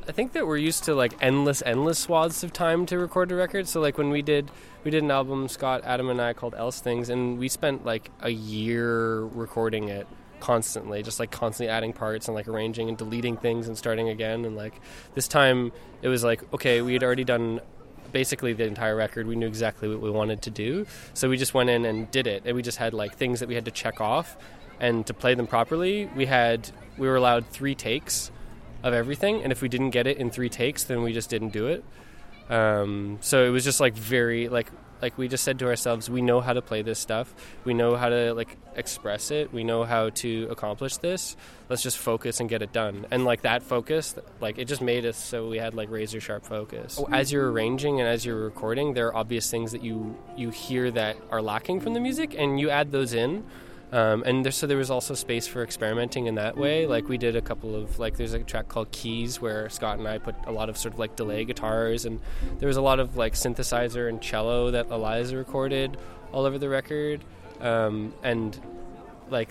I 0.08 0.12
think 0.14 0.34
that 0.34 0.48
we're 0.48 0.58
used 0.58 0.84
to 0.86 0.96
like 0.96 1.14
endless, 1.22 1.62
endless 1.66 2.00
swaths 2.00 2.44
of 2.44 2.52
time 2.52 2.86
to 2.88 2.98
record 2.98 3.32
a 3.32 3.36
record. 3.36 3.68
So 3.68 3.80
like 3.80 3.98
when 3.98 4.10
we 4.10 4.22
did, 4.22 4.50
we 4.84 4.92
did 4.92 5.04
an 5.04 5.12
album, 5.12 5.48
Scott, 5.48 5.84
Adam, 5.86 6.10
and 6.10 6.20
I 6.20 6.34
called 6.34 6.56
Else 6.56 6.82
Things, 6.82 7.10
and 7.10 7.38
we 7.38 7.48
spent 7.48 7.86
like 7.86 8.10
a 8.22 8.30
year 8.30 9.22
recording 9.22 9.90
it 9.90 10.08
constantly, 10.40 11.04
just 11.04 11.20
like 11.20 11.30
constantly 11.30 11.72
adding 11.72 11.94
parts 11.94 12.28
and 12.28 12.36
like 12.36 12.48
arranging 12.48 12.90
and 12.90 12.98
deleting 12.98 13.38
things 13.38 13.68
and 13.68 13.78
starting 13.78 14.10
again. 14.10 14.44
And 14.44 14.56
like 14.56 14.74
this 15.14 15.28
time, 15.28 15.72
it 16.02 16.08
was 16.08 16.24
like 16.24 16.52
okay, 16.54 16.82
we 16.82 16.94
had 16.94 17.04
already 17.04 17.24
done 17.24 17.62
basically 18.12 18.54
the 18.54 18.66
entire 18.66 18.96
record. 18.96 19.28
We 19.28 19.36
knew 19.36 19.48
exactly 19.48 19.88
what 19.88 20.02
we 20.02 20.10
wanted 20.10 20.42
to 20.42 20.50
do, 20.50 20.88
so 21.14 21.30
we 21.30 21.38
just 21.38 21.54
went 21.54 21.70
in 21.70 21.86
and 21.86 22.10
did 22.10 22.26
it. 22.26 22.44
And 22.46 22.56
we 22.56 22.64
just 22.64 22.80
had 22.80 22.94
like 22.94 23.16
things 23.16 23.40
that 23.40 23.48
we 23.48 23.56
had 23.56 23.66
to 23.66 23.72
check 23.72 24.02
off, 24.02 24.36
and 24.80 25.06
to 25.06 25.14
play 25.14 25.36
them 25.36 25.46
properly, 25.46 26.10
we 26.16 26.26
had 26.26 26.72
we 26.98 27.08
were 27.08 27.16
allowed 27.16 27.48
three 27.48 27.76
takes 27.76 28.32
of 28.84 28.94
everything, 28.94 29.44
and 29.44 29.52
if 29.52 29.62
we 29.62 29.70
didn't 29.70 29.92
get 29.92 30.08
it 30.08 30.18
in 30.18 30.30
three 30.32 30.50
takes, 30.50 30.84
then 30.84 31.02
we 31.04 31.14
just 31.14 31.30
didn't 31.30 31.50
do 31.50 31.68
it. 31.68 31.84
Um, 32.50 33.18
so 33.22 33.46
it 33.46 33.50
was 33.50 33.64
just 33.64 33.80
like 33.80 33.94
very 33.94 34.50
like 34.50 34.68
like 35.02 35.18
we 35.18 35.28
just 35.28 35.44
said 35.44 35.60
to 35.60 35.68
ourselves, 35.68 36.10
we 36.10 36.22
know 36.22 36.42
how 36.42 36.54
to 36.54 36.62
play 36.62 36.82
this 36.82 37.00
stuff. 37.00 37.34
We 37.64 37.74
know 37.74 37.96
how 37.96 38.10
to 38.10 38.34
like 38.34 38.58
express 38.76 39.32
it. 39.32 39.52
We 39.52 39.64
know 39.64 39.84
how 39.84 40.10
to 40.10 40.48
accomplish 40.52 40.98
this. 40.98 41.36
Let's 41.70 41.82
just 41.82 41.98
focus 41.98 42.40
and 42.40 42.48
get 42.48 42.62
it 42.62 42.72
done. 42.72 43.08
And 43.10 43.26
like 43.26 43.42
that 43.42 43.64
focus, 43.64 44.16
like 44.40 44.58
it 44.58 44.66
just 44.66 44.82
made 44.82 45.06
us 45.06 45.18
so 45.18 45.50
we 45.50 45.58
had 45.58 45.74
like 45.74 45.90
razor 45.90 46.22
sharp 46.22 46.46
focus. 46.46 47.02
As 47.12 47.32
you're 47.32 47.52
arranging 47.52 48.00
and 48.00 48.08
as 48.08 48.26
you're 48.26 48.44
recording, 48.44 48.94
there 48.94 49.08
are 49.08 49.16
obvious 49.16 49.50
things 49.50 49.72
that 49.72 49.84
you 49.84 50.18
you 50.38 50.52
hear 50.52 50.92
that 50.92 51.18
are 51.32 51.42
lacking 51.42 51.82
from 51.82 51.94
the 51.94 52.00
music, 52.00 52.36
and 52.38 52.60
you 52.60 52.70
add 52.70 52.92
those 52.92 53.14
in. 53.14 53.44
Um, 53.92 54.24
and 54.26 54.46
there, 54.46 54.54
so 54.54 54.68
there 54.68 54.78
was 54.78 54.90
also 54.90 55.14
space 55.16 55.48
for 55.48 55.64
experimenting 55.64 56.28
in 56.28 56.36
that 56.36 56.56
way. 56.56 56.88
Like 56.88 57.10
we 57.10 57.18
did 57.18 57.36
a 57.36 57.42
couple 57.42 57.76
of 57.76 58.00
like 58.00 58.16
there's 58.16 58.34
a 58.34 58.40
track 58.40 58.70
called 58.70 58.92
Keys 58.92 59.42
where 59.42 59.70
Scott 59.70 60.00
and 60.00 60.08
I 60.08 60.18
put 60.18 60.36
a 60.46 60.52
lot 60.52 60.70
of 60.70 60.78
sort 60.78 60.94
of 60.94 61.00
like 61.00 61.18
delay 61.18 61.44
guitars, 61.44 62.06
and 62.06 62.22
there 62.60 62.68
was 62.68 62.78
a 62.78 62.82
lot 62.82 63.00
of 63.00 63.18
like 63.18 63.34
synthesizer 63.34 64.08
and 64.08 64.22
cello 64.22 64.72
that 64.72 64.90
Eliza 64.90 65.36
recorded 65.36 65.98
all 66.32 66.46
over 66.46 66.58
the 66.58 66.70
record, 66.70 67.22
um, 67.60 68.14
and 68.24 68.58
like 69.30 69.50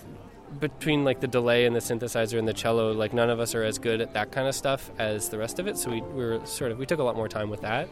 between 0.59 1.05
like 1.05 1.20
the 1.20 1.29
delay 1.29 1.66
and 1.66 1.76
the 1.76 1.81
synthesizer 1.81 2.38
and 2.38 2.48
the 2.48 2.55
cello, 2.55 2.92
like 2.92 3.12
none 3.12 3.29
of 3.29 3.40
us 3.40 3.55
are 3.55 3.62
as 3.62 3.79
good 3.79 4.00
at 4.00 4.14
that 4.14 4.33
kind 4.33 4.48
of 4.48 4.55
stuff 4.55 4.90
as 4.98 5.29
the 5.29 5.37
rest 5.37 5.59
of 5.59 5.66
it. 5.66 5.76
So 5.76 5.90
we, 5.90 6.00
we 6.00 6.24
were 6.24 6.44
sort 6.46 6.72
of 6.72 6.79
we 6.79 6.87
took 6.87 6.98
a 6.98 7.05
lot 7.05 7.14
more 7.14 7.29
time 7.29 7.50
with 7.50 7.61
that. 7.61 7.88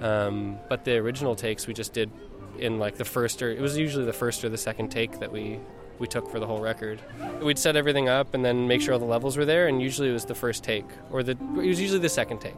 Um, 0.00 0.58
but 0.70 0.84
the 0.84 0.96
original 0.96 1.36
takes 1.36 1.66
we 1.66 1.74
just 1.74 1.92
did 1.92 2.10
in 2.58 2.78
like 2.78 2.96
the 2.96 3.04
first 3.04 3.42
or 3.42 3.50
it 3.50 3.60
was 3.60 3.76
usually 3.76 4.04
the 4.04 4.12
first 4.12 4.42
or 4.42 4.48
the 4.48 4.58
second 4.58 4.88
take 4.88 5.20
that 5.20 5.30
we 5.30 5.60
we 6.02 6.08
took 6.08 6.28
for 6.28 6.40
the 6.40 6.46
whole 6.46 6.60
record. 6.60 7.00
We'd 7.40 7.58
set 7.58 7.76
everything 7.76 8.08
up 8.08 8.34
and 8.34 8.44
then 8.44 8.66
make 8.66 8.82
sure 8.82 8.92
all 8.92 8.98
the 8.98 9.06
levels 9.06 9.36
were 9.36 9.44
there, 9.46 9.68
and 9.68 9.80
usually 9.80 10.10
it 10.10 10.12
was 10.12 10.26
the 10.26 10.34
first 10.34 10.64
take 10.64 10.84
or 11.12 11.22
the 11.22 11.32
it 11.32 11.68
was 11.68 11.80
usually 11.80 12.00
the 12.00 12.08
second 12.10 12.40
take. 12.40 12.56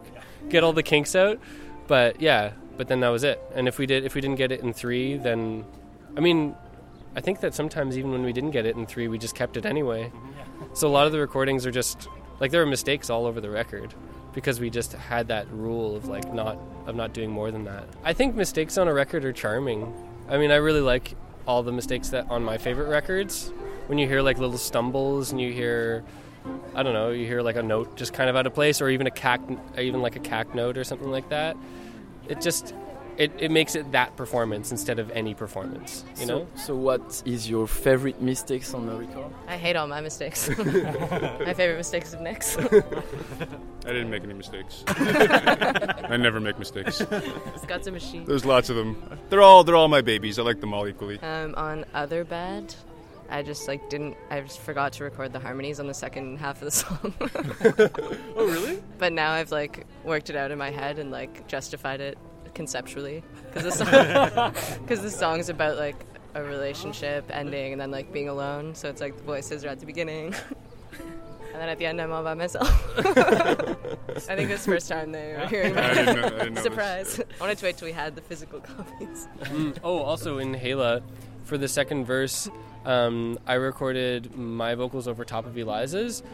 Get 0.49 0.65
all 0.65 0.73
the 0.73 0.83
kinks 0.83 1.15
out, 1.15 1.39
but 1.87 2.21
yeah, 2.21 2.53
but 2.79 2.89
then 2.89 3.01
that 3.01 3.11
was 3.11 3.23
it. 3.23 3.41
And 3.55 3.69
if 3.69 3.79
we 3.79 3.87
did 3.87 4.05
if 4.05 4.15
we 4.15 4.23
didn't 4.23 4.39
get 4.39 4.51
it 4.51 4.61
in 4.61 4.73
three, 4.73 5.19
then 5.19 5.65
I 6.17 6.21
mean, 6.21 6.57
I 7.15 7.21
think 7.21 7.41
that 7.41 7.55
sometimes 7.55 7.99
even 7.99 8.11
when 8.13 8.25
we 8.25 8.33
didn't 8.33 8.53
get 8.53 8.65
it 8.65 8.77
in 8.77 8.87
three, 8.87 9.09
we 9.09 9.19
just 9.19 9.35
kept 9.35 9.59
it 9.59 9.67
anyway. 9.67 10.11
So 10.73 10.89
a 10.89 10.93
lot 10.99 11.07
of 11.07 11.13
the 11.13 11.21
recordings 11.21 11.67
are 11.67 11.71
just 11.71 12.09
like 12.41 12.51
there 12.51 12.63
are 12.63 12.67
mistakes 12.67 13.11
all 13.11 13.27
over 13.27 13.43
the 13.43 13.51
record 13.51 13.95
because 14.33 14.59
we 14.59 14.71
just 14.71 14.95
had 14.95 15.29
that 15.29 15.47
rule 15.51 15.95
of 15.95 16.07
like 16.07 16.33
not 16.33 16.57
of 16.87 16.97
not 16.97 17.13
doing 17.13 17.31
more 17.31 17.51
than 17.51 17.65
that. 17.65 17.85
I 18.03 18.15
think 18.15 18.35
mistakes 18.35 18.79
on 18.79 18.89
a 18.89 18.95
record 18.95 19.23
are 19.27 19.35
charming. 19.35 19.93
I 20.31 20.39
mean, 20.39 20.51
I 20.51 20.57
really 20.57 20.81
like 20.81 21.15
all 21.47 21.63
the 21.63 21.73
mistakes 21.73 22.09
that 22.11 22.31
on 22.31 22.43
my 22.43 22.59
favorite 22.59 22.89
records. 22.89 23.53
When 23.87 23.99
you 23.99 24.09
hear 24.09 24.23
like 24.23 24.39
little 24.39 24.59
stumbles 24.59 25.31
and 25.31 25.41
you 25.41 25.53
hear 25.53 26.05
I 26.75 26.83
don't 26.83 26.93
know, 26.93 27.11
you 27.11 27.27
hear 27.27 27.43
like 27.43 27.57
a 27.57 27.63
note 27.63 27.97
just 27.97 28.13
kind 28.13 28.29
of 28.29 28.37
out 28.37 28.47
of 28.47 28.55
place 28.55 28.81
or 28.81 28.89
even 28.89 29.07
a 29.07 29.11
cack 29.11 29.41
even 29.79 30.03
like 30.03 30.17
a 30.17 30.21
cack 30.21 30.55
note 30.55 30.77
or 30.77 30.85
something 30.85 31.11
like 31.11 31.29
that. 31.31 31.57
It 32.29 32.41
just 32.41 32.75
it, 33.19 33.33
it 33.39 33.51
makes 33.51 33.75
it 33.75 33.93
that 33.93 34.17
performance 34.17 34.71
instead 34.71 34.99
of 34.99 35.11
any 35.13 35.35
performance, 35.35 36.05
you 36.19 36.27
know? 36.27 36.47
So, 36.55 36.65
so 36.65 36.77
what 36.77 37.23
is 37.25 37.49
your 37.49 37.67
favorite 37.67 38.21
mistakes 38.21 38.75
on 38.75 38.87
the 38.87 38.97
record? 38.97 39.33
I 39.47 39.57
hate 39.57 39.77
all 39.77 39.87
my 39.87 40.01
mistakes. 40.01 40.49
my 40.59 41.55
favorite 41.55 41.77
mistakes 41.77 42.13
is 42.13 42.21
Nick's. 42.21 42.59
I 42.59 42.63
didn't 43.87 44.11
make 44.11 44.25
any 44.25 44.35
mistakes. 44.35 44.83
I 44.89 46.17
never 46.17 46.41
make 46.41 46.59
mistakes. 46.59 47.03
Scott's 47.63 47.87
a 47.87 47.93
machine. 47.93 48.25
There's 48.25 48.45
lots 48.45 48.71
of 48.71 48.77
them. 48.77 49.19
They're 49.29 49.43
all 49.43 49.63
they're 49.63 49.77
all 49.77 49.89
my 49.89 50.01
babies. 50.01 50.39
I 50.39 50.43
like 50.43 50.61
them 50.61 50.73
all 50.73 50.89
equally. 50.89 51.19
Um, 51.21 51.55
on 51.57 51.85
Other 51.95 52.25
Bad, 52.25 52.75
I 53.29 53.43
just 53.43 53.69
like 53.69 53.89
didn't. 53.91 54.17
I 54.31 54.41
just 54.41 54.61
forgot 54.61 54.95
to 54.95 55.05
record 55.05 55.33
the 55.33 55.41
harmonies 55.41 55.81
on 55.81 55.87
the 55.87 55.95
second 55.95 56.39
half 56.39 56.63
of 56.63 56.65
the 56.65 56.71
song. 56.71 57.15
Oh, 58.37 58.47
really? 58.47 58.83
but 58.99 59.13
now 59.13 59.33
I've 59.33 59.53
like 59.53 59.87
worked 60.03 60.31
it 60.31 60.37
out 60.37 60.51
in 60.51 60.59
my 60.59 60.71
head 60.71 60.99
and 60.99 61.11
like 61.11 61.47
justified 61.47 62.01
it 62.01 62.19
conceptually 62.55 63.23
because 63.53 63.65
the 63.65 63.73
song 63.73 64.53
because 64.83 65.03
the 65.03 65.11
song's 65.11 65.49
about 65.49 65.77
like 65.77 65.97
a 66.35 66.43
relationship 66.43 67.25
ending 67.31 67.73
and 67.73 67.81
then 67.81 67.91
like 67.91 68.13
being 68.13 68.29
alone. 68.29 68.75
So 68.75 68.89
it's 68.89 69.01
like 69.01 69.17
the 69.17 69.23
voices 69.23 69.65
are 69.65 69.69
at 69.69 69.81
the 69.81 69.87
beginning. 69.87 70.35
And 71.53 71.63
then 71.63 71.69
at 71.69 71.79
the 71.79 71.87
end, 71.87 72.01
I'm 72.01 72.11
all 72.11 72.25
by 72.25 72.35
myself. 72.35 72.69
I 72.99 74.35
think 74.35 74.49
this 74.49 74.67
first 74.67 74.89
time 74.89 75.13
they 75.13 75.37
were 75.39 75.47
hearing 75.47 75.79
I 75.79 75.95
didn't 75.95 76.09
I 76.25 76.29
didn't 76.31 76.55
know 76.55 76.63
Surprise! 76.63 77.21
I 77.21 77.41
wanted 77.41 77.59
to 77.59 77.67
wait 77.67 77.77
till 77.77 77.87
we 77.87 77.93
had 77.93 78.17
the 78.17 78.23
physical 78.23 78.59
copies. 78.59 79.29
Mm, 79.39 79.79
oh, 79.85 79.99
also 79.99 80.39
in 80.39 80.53
Hela, 80.53 81.01
for 81.45 81.57
the 81.57 81.69
second 81.69 82.07
verse, 82.07 82.51
um, 82.85 83.39
I 83.47 83.55
recorded 83.55 84.35
my 84.35 84.75
vocals 84.75 85.07
over 85.07 85.25
top 85.25 85.47
of 85.47 85.57
Eliza's, 85.57 86.25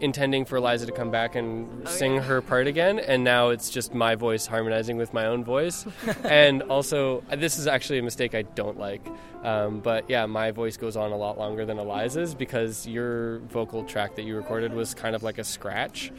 intending 0.00 0.44
for 0.44 0.56
Eliza 0.56 0.86
to 0.86 0.92
come 0.92 1.10
back 1.10 1.34
and 1.36 1.82
Oh, 1.86 1.90
sing 1.90 2.14
yeah. 2.16 2.20
her 2.22 2.40
part 2.42 2.66
again, 2.66 2.98
and 2.98 3.22
now 3.24 3.50
it's 3.50 3.70
just 3.70 3.94
my 3.94 4.14
voice 4.16 4.46
harmonizing 4.46 4.96
with 4.96 5.14
my 5.14 5.26
own 5.26 5.44
voice. 5.44 5.86
and 6.24 6.62
also, 6.62 7.22
this 7.36 7.58
is 7.58 7.66
actually 7.66 7.98
a 8.00 8.02
mistake 8.02 8.34
I 8.34 8.42
don't 8.42 8.78
like. 8.78 9.06
Um, 9.42 9.80
but 9.80 10.08
yeah, 10.08 10.26
my 10.26 10.50
voice 10.50 10.76
goes 10.76 10.96
on 10.96 11.12
a 11.12 11.16
lot 11.16 11.38
longer 11.38 11.64
than 11.66 11.78
Eliza's 11.78 12.34
because 12.34 12.86
your 12.86 13.38
vocal 13.40 13.84
track 13.84 14.16
that 14.16 14.22
you 14.24 14.36
recorded 14.36 14.72
was 14.72 14.94
kind 14.94 15.14
of 15.14 15.22
like 15.22 15.38
a 15.38 15.44
scratch. 15.44 16.10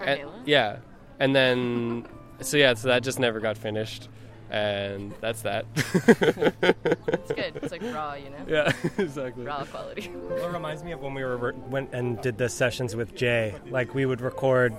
And- 0.00 0.22
yeah. 0.44 0.78
And 1.20 1.34
then, 1.34 2.06
so 2.40 2.56
yeah, 2.56 2.74
so 2.74 2.88
that 2.88 3.02
just 3.02 3.18
never 3.18 3.40
got 3.40 3.58
finished. 3.58 4.08
And 4.50 5.12
that's 5.20 5.42
that. 5.42 5.66
It's 5.74 7.32
good. 7.32 7.56
It's 7.56 7.70
like 7.70 7.82
raw, 7.82 8.14
you 8.14 8.30
know, 8.30 8.44
yeah, 8.46 8.72
exactly. 8.98 9.44
raw 9.44 9.64
quality. 9.64 10.10
Well, 10.14 10.48
it 10.48 10.52
reminds 10.52 10.82
me 10.82 10.92
of 10.92 11.00
when 11.00 11.14
we 11.14 11.22
were 11.22 11.54
went 11.68 11.90
and 11.92 12.20
did 12.22 12.38
the 12.38 12.48
sessions 12.48 12.96
with 12.96 13.14
Jay. 13.14 13.54
Like 13.70 13.94
we 13.94 14.06
would 14.06 14.20
record, 14.20 14.74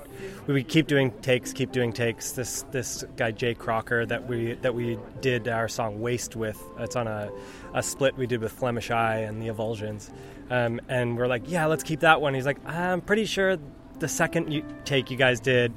we 0.48 0.54
would 0.56 0.68
keep 0.68 0.88
doing 0.88 1.12
takes, 1.22 1.54
keep 1.54 1.72
doing 1.72 1.94
takes. 1.94 2.32
This 2.32 2.64
this 2.72 3.04
guy 3.16 3.32
Jay 3.32 3.54
Crocker 3.54 4.06
that 4.08 4.28
we 4.28 4.54
that 4.56 4.74
we 4.74 4.98
did 5.22 5.48
our 5.48 5.68
song 5.68 6.00
"Waste" 6.02 6.36
with. 6.36 6.62
It's 6.80 6.96
on 6.96 7.08
a, 7.08 7.30
a 7.74 7.84
split 7.84 8.18
we 8.18 8.26
did 8.26 8.42
with 8.42 8.52
Flemish 8.52 8.90
Eye 8.90 9.18
and 9.18 9.42
the 9.42 9.48
Evulsions. 9.48 10.10
Um, 10.50 10.82
and 10.90 11.16
we're 11.16 11.28
like, 11.28 11.44
yeah, 11.46 11.68
let's 11.68 11.84
keep 11.84 12.00
that 12.00 12.22
one. 12.22 12.34
He's 12.34 12.46
like, 12.46 12.58
I'm 12.66 13.02
pretty 13.02 13.26
sure 13.26 13.58
the 14.00 14.08
second 14.08 14.52
you, 14.52 14.64
take 14.86 15.12
you 15.12 15.18
guys 15.18 15.40
did 15.40 15.74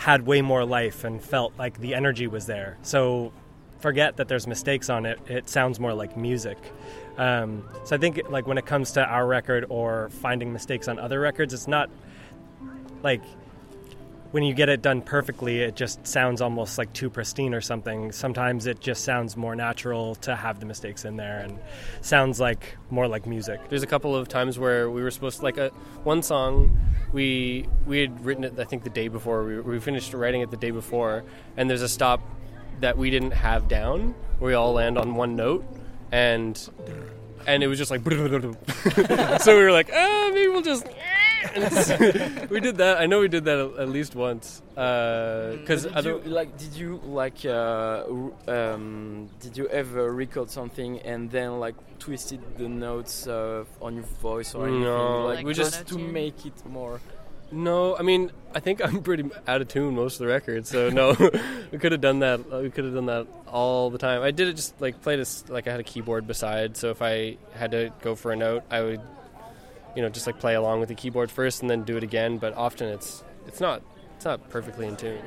had 0.00 0.26
way 0.26 0.40
more 0.40 0.64
life 0.64 1.04
and 1.04 1.22
felt 1.22 1.52
like 1.58 1.78
the 1.78 1.94
energy 1.94 2.26
was 2.26 2.46
there. 2.46 2.78
So 2.80 3.34
forget 3.80 4.16
that 4.16 4.28
there's 4.28 4.46
mistakes 4.46 4.88
on 4.88 5.04
it. 5.04 5.20
It 5.28 5.46
sounds 5.46 5.78
more 5.78 5.92
like 5.92 6.16
music. 6.16 6.56
Um, 7.18 7.68
so 7.84 7.96
I 7.96 7.98
think 7.98 8.18
like 8.30 8.46
when 8.46 8.56
it 8.56 8.64
comes 8.64 8.92
to 8.92 9.04
our 9.04 9.26
record 9.26 9.66
or 9.68 10.08
finding 10.08 10.54
mistakes 10.54 10.88
on 10.88 10.98
other 10.98 11.20
records, 11.20 11.52
it's 11.52 11.68
not 11.68 11.90
like 13.02 13.20
when 14.30 14.44
you 14.44 14.54
get 14.54 14.68
it 14.68 14.80
done 14.80 15.02
perfectly, 15.02 15.60
it 15.60 15.74
just 15.74 16.06
sounds 16.06 16.40
almost 16.40 16.78
like 16.78 16.92
too 16.92 17.10
pristine 17.10 17.52
or 17.52 17.60
something. 17.60 18.12
Sometimes 18.12 18.66
it 18.66 18.80
just 18.80 19.04
sounds 19.04 19.36
more 19.36 19.56
natural 19.56 20.14
to 20.16 20.36
have 20.36 20.60
the 20.60 20.66
mistakes 20.66 21.04
in 21.04 21.16
there 21.16 21.40
and 21.40 21.58
sounds 22.00 22.38
like 22.38 22.76
more 22.90 23.08
like 23.08 23.26
music. 23.26 23.60
There's 23.68 23.82
a 23.82 23.88
couple 23.88 24.14
of 24.14 24.28
times 24.28 24.58
where 24.58 24.88
we 24.88 25.02
were 25.02 25.10
supposed 25.10 25.38
to 25.38 25.44
like 25.44 25.58
a 25.58 25.68
one 26.04 26.22
song 26.22 26.78
we 27.12 27.66
we 27.86 27.98
had 27.98 28.24
written 28.24 28.44
it 28.44 28.58
I 28.58 28.64
think 28.64 28.84
the 28.84 28.90
day 28.90 29.08
before 29.08 29.44
we, 29.44 29.60
we 29.60 29.80
finished 29.80 30.14
writing 30.14 30.42
it 30.42 30.50
the 30.50 30.56
day 30.56 30.70
before 30.70 31.24
and 31.56 31.68
there's 31.68 31.82
a 31.82 31.88
stop 31.88 32.20
that 32.80 32.96
we 32.96 33.10
didn't 33.10 33.32
have 33.32 33.68
down 33.68 34.14
where 34.38 34.50
we 34.50 34.54
all 34.54 34.72
land 34.72 34.96
on 34.96 35.14
one 35.14 35.36
note 35.36 35.64
and 36.12 36.70
and 37.46 37.62
it 37.62 37.66
was 37.66 37.78
just 37.78 37.90
like 37.90 38.02
so 39.40 39.56
we 39.56 39.62
were 39.62 39.72
like 39.72 39.90
ah 39.92 40.30
maybe 40.32 40.48
we'll 40.48 40.62
just 40.62 40.86
we 42.50 42.60
did 42.60 42.76
that 42.78 42.98
I 43.00 43.06
know 43.06 43.20
we 43.20 43.28
did 43.28 43.44
that 43.46 43.58
at, 43.58 43.80
at 43.80 43.88
least 43.88 44.14
once 44.14 44.62
because 44.74 45.84
did 45.86 46.04
you, 46.04 46.18
like 46.26 46.56
did 46.58 46.72
you 46.74 47.00
like 47.04 47.44
uh, 47.44 48.04
um, 48.48 49.28
did 49.40 49.56
you 49.56 49.66
ever 49.68 50.12
record 50.12 50.50
something 50.50 51.00
and 51.00 51.30
then 51.30 51.58
like 51.60 51.74
twisted 51.98 52.40
the 52.58 52.68
notes 52.68 53.26
uh, 53.26 53.64
on 53.80 53.94
your 53.96 54.04
voice 54.22 54.54
or 54.54 54.66
anything 54.66 54.84
No, 54.84 55.26
like, 55.26 55.36
Like 55.38 55.46
we 55.46 55.54
just 55.54 55.72
just 55.74 55.86
to 55.88 55.94
auto-tune? 55.94 56.12
make 56.12 56.46
it 56.46 56.66
more 56.66 57.00
No, 57.52 57.96
I 57.96 58.02
mean, 58.02 58.30
I 58.54 58.60
think 58.60 58.80
I'm 58.84 59.02
pretty 59.02 59.28
out 59.48 59.60
of 59.60 59.68
tune 59.68 59.94
most 59.96 60.14
of 60.14 60.20
the 60.20 60.32
records, 60.32 60.70
so 60.70 60.88
no, 60.88 61.16
we 61.72 61.78
could 61.78 61.90
have 61.92 62.00
done 62.00 62.20
that. 62.20 62.40
uh, 62.52 62.58
We 62.62 62.70
could 62.70 62.84
have 62.84 62.94
done 62.94 63.06
that 63.06 63.26
all 63.48 63.90
the 63.90 63.98
time. 63.98 64.22
I 64.22 64.30
did 64.30 64.46
it 64.48 64.54
just 64.54 64.80
like 64.80 65.02
played 65.02 65.18
this 65.18 65.44
like 65.48 65.66
I 65.66 65.72
had 65.72 65.80
a 65.80 65.88
keyboard 65.92 66.26
beside, 66.28 66.76
so 66.76 66.90
if 66.90 67.02
I 67.02 67.36
had 67.52 67.72
to 67.72 67.90
go 68.02 68.14
for 68.14 68.30
a 68.30 68.36
note, 68.36 68.62
I 68.70 68.80
would, 68.82 69.00
you 69.96 70.02
know, 70.02 70.08
just 70.08 70.26
like 70.26 70.38
play 70.38 70.54
along 70.54 70.80
with 70.80 70.88
the 70.88 70.94
keyboard 70.94 71.30
first 71.30 71.62
and 71.62 71.70
then 71.70 71.84
do 71.84 71.96
it 71.96 72.02
again. 72.02 72.38
But 72.38 72.54
often 72.56 72.88
it's 72.88 73.24
it's 73.46 73.60
not 73.60 73.82
it's 74.16 74.24
not 74.24 74.48
perfectly 74.50 74.86
in 74.86 74.96
tune. 74.96 75.18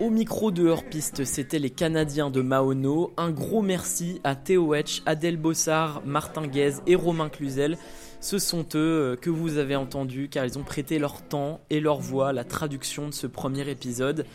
Au 0.00 0.10
micro 0.10 0.50
de 0.50 0.66
hors-piste, 0.66 1.24
c'était 1.24 1.60
les 1.60 1.70
Canadiens 1.70 2.30
de 2.30 2.40
Maono. 2.40 3.12
Un 3.16 3.30
gros 3.30 3.62
merci 3.62 4.20
à 4.24 4.34
Théo 4.34 4.74
Etch, 4.74 5.02
Adèle 5.06 5.36
Bossard, 5.36 6.02
Martin 6.04 6.46
Guez 6.48 6.76
et 6.86 6.96
Romain 6.96 7.28
Cluzel. 7.28 7.76
Ce 8.18 8.38
sont 8.38 8.64
eux 8.74 9.12
euh, 9.12 9.16
que 9.16 9.30
vous 9.30 9.58
avez 9.58 9.76
entendus 9.76 10.28
car 10.28 10.44
ils 10.44 10.58
ont 10.58 10.62
prêté 10.62 10.98
leur 10.98 11.22
temps 11.22 11.60
et 11.70 11.78
leur 11.78 11.98
voix 11.98 12.30
à 12.30 12.32
la 12.32 12.42
traduction 12.42 13.08
de 13.08 13.14
ce 13.14 13.26
premier 13.26 13.68
épisode. 13.68 14.26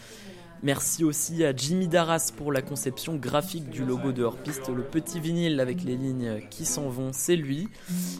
Merci 0.63 1.03
aussi 1.03 1.45
à 1.45 1.55
Jimmy 1.55 1.87
Darras 1.87 2.31
pour 2.35 2.51
la 2.51 2.61
conception 2.61 3.15
graphique 3.15 3.69
du 3.69 3.85
logo 3.85 4.11
de 4.11 4.23
hors-piste. 4.23 4.69
Le 4.69 4.83
petit 4.83 5.19
vinyle 5.19 5.59
avec 5.59 5.83
les 5.83 5.95
lignes 5.95 6.41
qui 6.49 6.65
s'en 6.65 6.89
vont, 6.89 7.11
c'est 7.13 7.35
lui. 7.35 7.69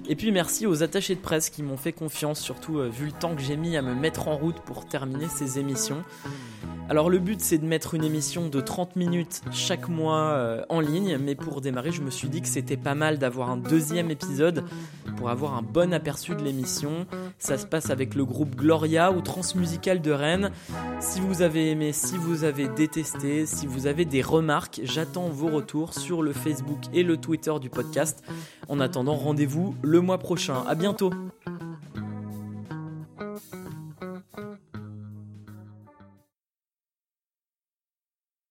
Et 0.07 0.15
puis 0.15 0.31
merci 0.31 0.67
aux 0.67 0.83
attachés 0.83 1.15
de 1.15 1.19
presse 1.19 1.49
qui 1.49 1.63
m'ont 1.63 1.77
fait 1.77 1.93
confiance, 1.93 2.39
surtout 2.39 2.79
euh, 2.79 2.89
vu 2.89 3.07
le 3.07 3.11
temps 3.11 3.35
que 3.35 3.41
j'ai 3.41 3.57
mis 3.57 3.75
à 3.75 3.81
me 3.81 3.95
mettre 3.95 4.27
en 4.27 4.37
route 4.37 4.59
pour 4.61 4.87
terminer 4.87 5.27
ces 5.27 5.59
émissions. 5.59 6.03
Alors 6.89 7.09
le 7.09 7.19
but 7.19 7.41
c'est 7.41 7.57
de 7.57 7.65
mettre 7.65 7.95
une 7.95 8.05
émission 8.05 8.47
de 8.47 8.61
30 8.61 8.95
minutes 8.95 9.41
chaque 9.51 9.89
mois 9.89 10.29
euh, 10.29 10.63
en 10.69 10.79
ligne, 10.79 11.17
mais 11.17 11.35
pour 11.35 11.59
démarrer 11.59 11.91
je 11.91 12.01
me 12.01 12.09
suis 12.09 12.29
dit 12.29 12.41
que 12.41 12.47
c'était 12.47 12.77
pas 12.77 12.95
mal 12.95 13.17
d'avoir 13.17 13.49
un 13.49 13.57
deuxième 13.57 14.09
épisode 14.09 14.63
pour 15.17 15.29
avoir 15.29 15.55
un 15.55 15.61
bon 15.61 15.93
aperçu 15.93 16.33
de 16.33 16.41
l'émission. 16.43 17.05
Ça 17.39 17.57
se 17.57 17.65
passe 17.65 17.89
avec 17.89 18.15
le 18.15 18.23
groupe 18.23 18.55
Gloria 18.55 19.11
ou 19.11 19.19
Transmusical 19.19 20.01
de 20.01 20.11
Rennes. 20.11 20.51
Si 21.01 21.19
vous 21.19 21.41
avez 21.41 21.71
aimé, 21.71 21.91
si 21.91 22.17
vous 22.17 22.45
avez 22.45 22.69
détesté, 22.69 23.45
si 23.45 23.67
vous 23.67 23.87
avez 23.87 24.05
des 24.05 24.21
remarques, 24.21 24.79
j'attends 24.83 25.27
vos 25.27 25.47
retours 25.47 25.93
sur 25.93 26.21
le 26.21 26.31
Facebook 26.31 26.79
et 26.93 27.03
le 27.03 27.17
Twitter 27.17 27.53
du 27.59 27.69
podcast. 27.69 28.23
En 28.69 28.79
attendant, 28.79 29.15
rendez-vous 29.15 29.75
le 29.81 29.99
mois 29.99 30.19
prochain. 30.19 30.63
À 30.67 30.75
bientôt. 30.75 31.11